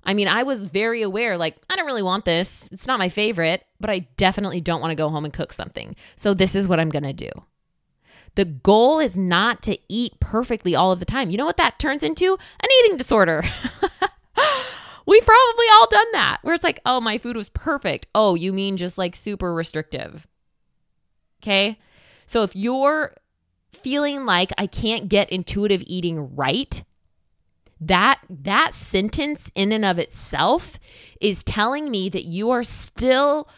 I 0.05 0.15
mean, 0.15 0.29
I 0.29 0.43
was 0.43 0.67
very 0.67 1.03
aware, 1.03 1.37
like, 1.37 1.57
I 1.69 1.77
don't 1.77 1.87
really 1.87 2.03
want 2.03 2.25
this. 2.25 2.69
It's 2.73 2.87
not 2.87 2.99
my 2.99 3.09
favorite, 3.09 3.65
but 3.79 3.91
I 3.91 4.01
definitely 4.17 4.61
don't 4.61 4.81
want 4.81 4.93
to 4.93 4.97
go 4.97 5.09
home 5.11 5.25
and 5.25 5.35
cook 5.35 5.53
something. 5.53 5.95
So 6.17 6.33
this 6.35 6.55
is 6.55 6.67
what 6.67 6.81
I'm 6.81 6.89
going 6.89 7.03
to 7.03 7.13
do. 7.13 7.31
The 8.35 8.45
goal 8.45 9.01
is 9.01 9.17
not 9.17 9.63
to 9.65 9.79
eat 9.89 10.19
perfectly 10.21 10.75
all 10.75 10.93
of 10.93 11.01
the 11.01 11.05
time. 11.05 11.31
You 11.31 11.37
know 11.37 11.45
what 11.45 11.57
that 11.57 11.79
turns 11.79 12.03
into? 12.03 12.33
An 12.35 12.69
eating 12.81 12.97
disorder. 12.97 13.43
We've 15.07 15.27
probably 15.27 15.67
all 15.73 15.89
done 15.89 16.13
that 16.13 16.39
where 16.43 16.55
it's 16.55 16.65
like, 16.65 16.81
oh, 16.87 17.01
my 17.01 17.19
food 17.19 17.37
was 17.37 17.49
perfect. 17.49 18.07
Oh, 18.15 18.35
you 18.35 18.53
mean 18.53 18.77
just 18.77 18.97
like 18.97 19.17
super 19.17 19.53
restrictive. 19.53 20.27
Okay. 21.43 21.79
So 22.27 22.43
if 22.45 22.55
you're 22.55 23.17
feeling 23.73 24.25
like 24.25 24.53
I 24.57 24.67
can't 24.67 25.09
get 25.09 25.31
intuitive 25.31 25.83
eating 25.87 26.37
right, 26.37 26.85
that 27.81 28.21
that 28.29 28.75
sentence 28.75 29.51
in 29.55 29.73
and 29.73 29.85
of 29.85 29.99
itself 29.99 30.79
is 31.21 31.43
telling 31.43 31.91
me 31.91 32.09
that 32.09 32.25
you 32.25 32.51
are 32.51 32.65
still 32.65 33.49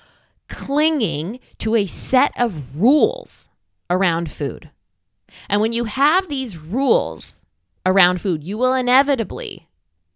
clinging 0.48 1.40
to 1.58 1.74
a 1.74 1.86
set 1.86 2.32
of 2.38 2.76
rules 2.76 3.48
around 3.90 4.30
food. 4.30 4.70
And 5.48 5.60
when 5.60 5.72
you 5.72 5.84
have 5.84 6.28
these 6.28 6.58
rules 6.58 7.42
around 7.84 8.20
food, 8.20 8.44
you 8.44 8.58
will 8.58 8.74
inevitably 8.74 9.68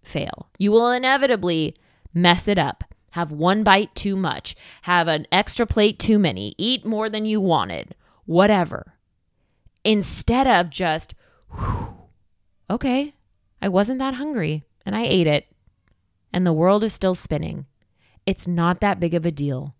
fail. 0.03 0.51
You 0.59 0.73
will 0.73 0.91
inevitably 0.91 1.75
mess 2.15 2.49
it 2.49 2.59
up. 2.59 2.85
Have 3.11 3.33
one 3.33 3.65
bite 3.65 3.95
too 3.95 4.15
much, 4.15 4.55
have 4.83 5.09
an 5.09 5.27
extra 5.33 5.67
plate 5.67 5.99
too 5.99 6.19
many, 6.19 6.55
eat 6.59 6.85
more 6.85 7.09
than 7.09 7.25
you 7.25 7.41
wanted, 7.41 7.95
whatever. 8.27 8.93
Instead 9.85 10.47
of 10.47 10.69
just, 10.69 11.15
okay, 12.69 13.15
I 13.61 13.69
wasn't 13.69 13.99
that 13.99 14.15
hungry 14.15 14.65
and 14.85 14.95
I 14.95 15.05
ate 15.05 15.27
it, 15.27 15.47
and 16.33 16.47
the 16.47 16.53
world 16.53 16.85
is 16.85 16.93
still 16.93 17.15
spinning. 17.15 17.67
It's 18.25 18.47
not 18.47 18.81
that 18.81 19.01
big 19.01 19.15
of 19.15 19.27
a 19.27 19.31
deal. 19.31 19.75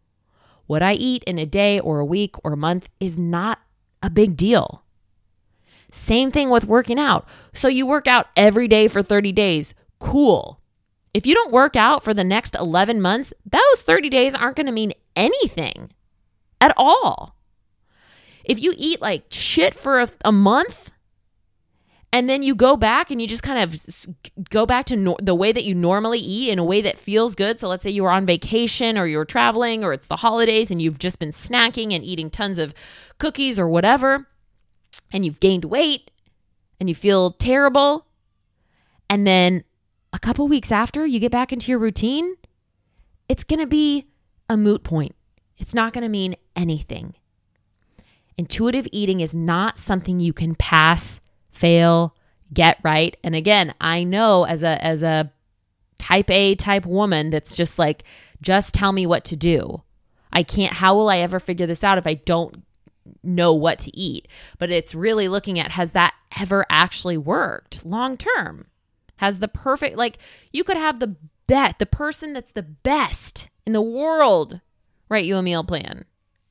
What 0.67 0.83
I 0.83 0.95
eat 0.95 1.23
in 1.25 1.39
a 1.39 1.47
day 1.47 1.79
or 1.79 2.01
a 2.01 2.05
week 2.05 2.35
or 2.45 2.53
a 2.53 2.57
month 2.57 2.89
is 2.99 3.19
not 3.19 3.61
a 4.03 4.11
big 4.11 4.37
deal. 4.37 4.83
Same 5.93 6.31
thing 6.31 6.51
with 6.51 6.65
working 6.65 6.99
out. 6.99 7.27
So 7.53 7.69
you 7.69 7.87
work 7.87 8.07
out 8.07 8.27
every 8.37 8.69
day 8.69 8.89
for 8.89 9.03
30 9.03 9.33
days. 9.33 9.75
Cool. 9.99 10.61
If 11.15 11.25
you 11.25 11.35
don't 11.35 11.53
work 11.53 11.77
out 11.77 12.03
for 12.03 12.13
the 12.13 12.25
next 12.25 12.55
11 12.57 13.01
months, 13.01 13.33
those 13.45 13.83
30 13.83 14.11
days 14.11 14.35
aren't 14.35 14.57
going 14.57 14.67
to 14.67 14.73
mean 14.73 14.93
anything 15.15 15.91
at 16.61 16.75
all. 16.77 17.37
If 18.45 18.61
you 18.61 18.75
eat 18.77 19.01
like 19.01 19.25
shit 19.31 19.75
for 19.75 20.01
a, 20.01 20.11
a 20.25 20.33
month, 20.33 20.91
and 22.13 22.31
then 22.31 22.43
you 22.43 22.55
go 22.55 22.77
back 22.77 23.11
and 23.11 23.21
you 23.21 23.27
just 23.27 23.43
kind 23.43 23.63
of 23.63 24.07
go 24.49 24.65
back 24.65 24.87
to 24.87 24.97
no- 24.97 25.17
the 25.21 25.35
way 25.35 25.53
that 25.53 25.65
you 25.65 25.75
normally 25.75 26.19
eat 26.19 26.51
in 26.51 26.59
a 26.59 26.65
way 26.65 26.81
that 26.81 26.97
feels 26.99 27.35
good. 27.35 27.59
So 27.59 27.69
let's 27.69 27.83
say 27.83 27.91
you 27.91 28.05
were 28.05 28.11
on 28.11 28.25
vacation 28.27 28.97
or 28.97 29.07
you 29.07 29.19
were 29.19 29.25
traveling 29.25 29.85
or 29.85 29.93
it's 29.93 30.07
the 30.07 30.17
holidays 30.17 30.71
and 30.71 30.81
you've 30.81 30.99
just 30.99 31.19
been 31.19 31.33
snacking 31.33 31.95
and 31.95 32.05
eating 32.05 32.31
tons 32.31 32.59
of 32.59 32.75
cookies 33.19 33.59
or 33.59 33.69
whatever, 33.69 34.29
and 35.13 35.25
you've 35.25 35.41
gained 35.41 35.65
weight 35.65 36.11
and 36.79 36.89
you 36.89 36.95
feel 36.95 37.33
terrible. 37.33 38.07
And 39.11 39.27
then 39.27 39.65
a 40.13 40.19
couple 40.19 40.49
weeks 40.49 40.73
after 40.73 41.07
you 41.07 41.21
get 41.21 41.33
back 41.33 41.53
into 41.53 41.71
your 41.71 41.79
routine, 41.79 42.37
it's 43.29 43.45
going 43.45 43.61
to 43.61 43.67
be 43.67 44.07
a 44.49 44.57
moot 44.57 44.85
point. 44.85 45.15
It's 45.59 45.75
not 45.75 45.93
going 45.93 46.03
to 46.03 46.09
mean 46.09 46.37
anything. 46.55 47.15
Intuitive 48.39 48.87
eating 48.93 49.21
is 49.21 49.35
not 49.35 49.79
something 49.79 50.21
you 50.21 50.33
can 50.33 50.55
pass 50.55 51.21
fail, 51.57 52.15
get 52.53 52.79
right. 52.83 53.17
And 53.25 53.35
again, 53.35 53.75
I 53.81 54.05
know 54.05 54.45
as 54.45 54.63
a 54.63 54.83
as 54.85 55.03
a 55.03 55.33
type 55.99 56.31
A 56.31 56.55
type 56.55 56.87
woman 56.87 57.31
that's 57.31 57.57
just 57.57 57.79
like 57.79 58.05
just 58.43 58.75
tell 58.75 58.93
me 58.93 59.07
what 59.07 59.25
to 59.27 59.37
do. 59.37 59.83
I 60.33 60.43
can't 60.43 60.75
how 60.75 60.95
will 60.95 61.09
I 61.09 61.19
ever 61.19 61.41
figure 61.41 61.67
this 61.67 61.85
out 61.85 61.99
if 61.99 62.07
I 62.07 62.15
don't 62.15 62.63
know 63.23 63.53
what 63.53 63.79
to 63.81 63.97
eat? 63.97 64.29
But 64.59 64.71
it's 64.71 64.95
really 64.95 65.29
looking 65.29 65.59
at 65.59 65.73
has 65.73 65.93
that 65.93 66.15
ever 66.39 66.67
actually 66.71 67.17
worked 67.17 67.85
long 67.85 68.17
term? 68.17 68.67
Has 69.17 69.39
the 69.39 69.49
perfect 69.49 69.97
like 69.97 70.19
you 70.53 70.63
could 70.65 70.77
have 70.77 71.01
the 71.01 71.17
bet 71.47 71.79
the 71.79 71.87
person 71.87 72.33
that's 72.33 72.53
the 72.53 72.63
best 72.63 73.49
in 73.65 73.73
the 73.73 73.83
world 73.83 74.61
write 75.09 75.25
you 75.25 75.37
a 75.37 75.43
meal 75.43 75.65
plan. 75.65 76.05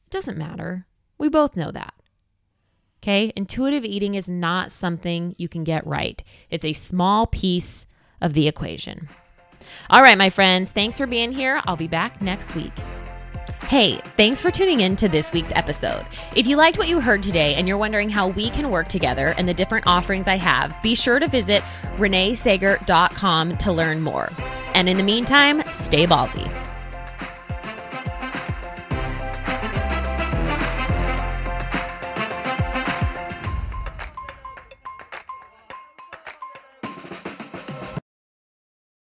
It 0.05 0.11
doesn't 0.11 0.37
matter. 0.37 0.87
We 1.17 1.29
both 1.29 1.55
know 1.55 1.71
that. 1.71 1.93
Okay. 3.05 3.31
Intuitive 3.35 3.85
eating 3.85 4.15
is 4.15 4.27
not 4.27 4.71
something 4.71 5.35
you 5.37 5.47
can 5.47 5.63
get 5.63 5.85
right, 5.85 6.23
it's 6.49 6.65
a 6.65 6.73
small 6.73 7.27
piece 7.27 7.85
of 8.19 8.33
the 8.33 8.47
equation. 8.47 9.07
All 9.91 10.01
right, 10.01 10.17
my 10.17 10.31
friends, 10.31 10.71
thanks 10.71 10.97
for 10.97 11.05
being 11.05 11.31
here. 11.31 11.61
I'll 11.67 11.75
be 11.75 11.87
back 11.87 12.19
next 12.19 12.55
week. 12.55 12.71
Hey, 13.67 13.97
thanks 14.17 14.41
for 14.41 14.49
tuning 14.49 14.79
in 14.79 14.95
to 14.95 15.07
this 15.07 15.31
week's 15.31 15.51
episode. 15.51 16.03
If 16.35 16.47
you 16.47 16.57
liked 16.57 16.79
what 16.79 16.87
you 16.87 16.99
heard 16.99 17.21
today 17.21 17.53
and 17.53 17.67
you're 17.67 17.77
wondering 17.77 18.09
how 18.09 18.29
we 18.29 18.49
can 18.49 18.71
work 18.71 18.87
together 18.87 19.35
and 19.37 19.47
the 19.47 19.53
different 19.53 19.85
offerings 19.85 20.27
I 20.27 20.37
have, 20.37 20.75
be 20.81 20.95
sure 20.95 21.19
to 21.19 21.27
visit 21.27 21.61
reneesager.com 21.97 23.57
to 23.57 23.71
learn 23.71 24.01
more. 24.01 24.29
And 24.73 24.89
in 24.89 24.97
the 24.97 25.03
meantime, 25.03 25.61
stay 25.65 26.07
ballsy. 26.07 26.74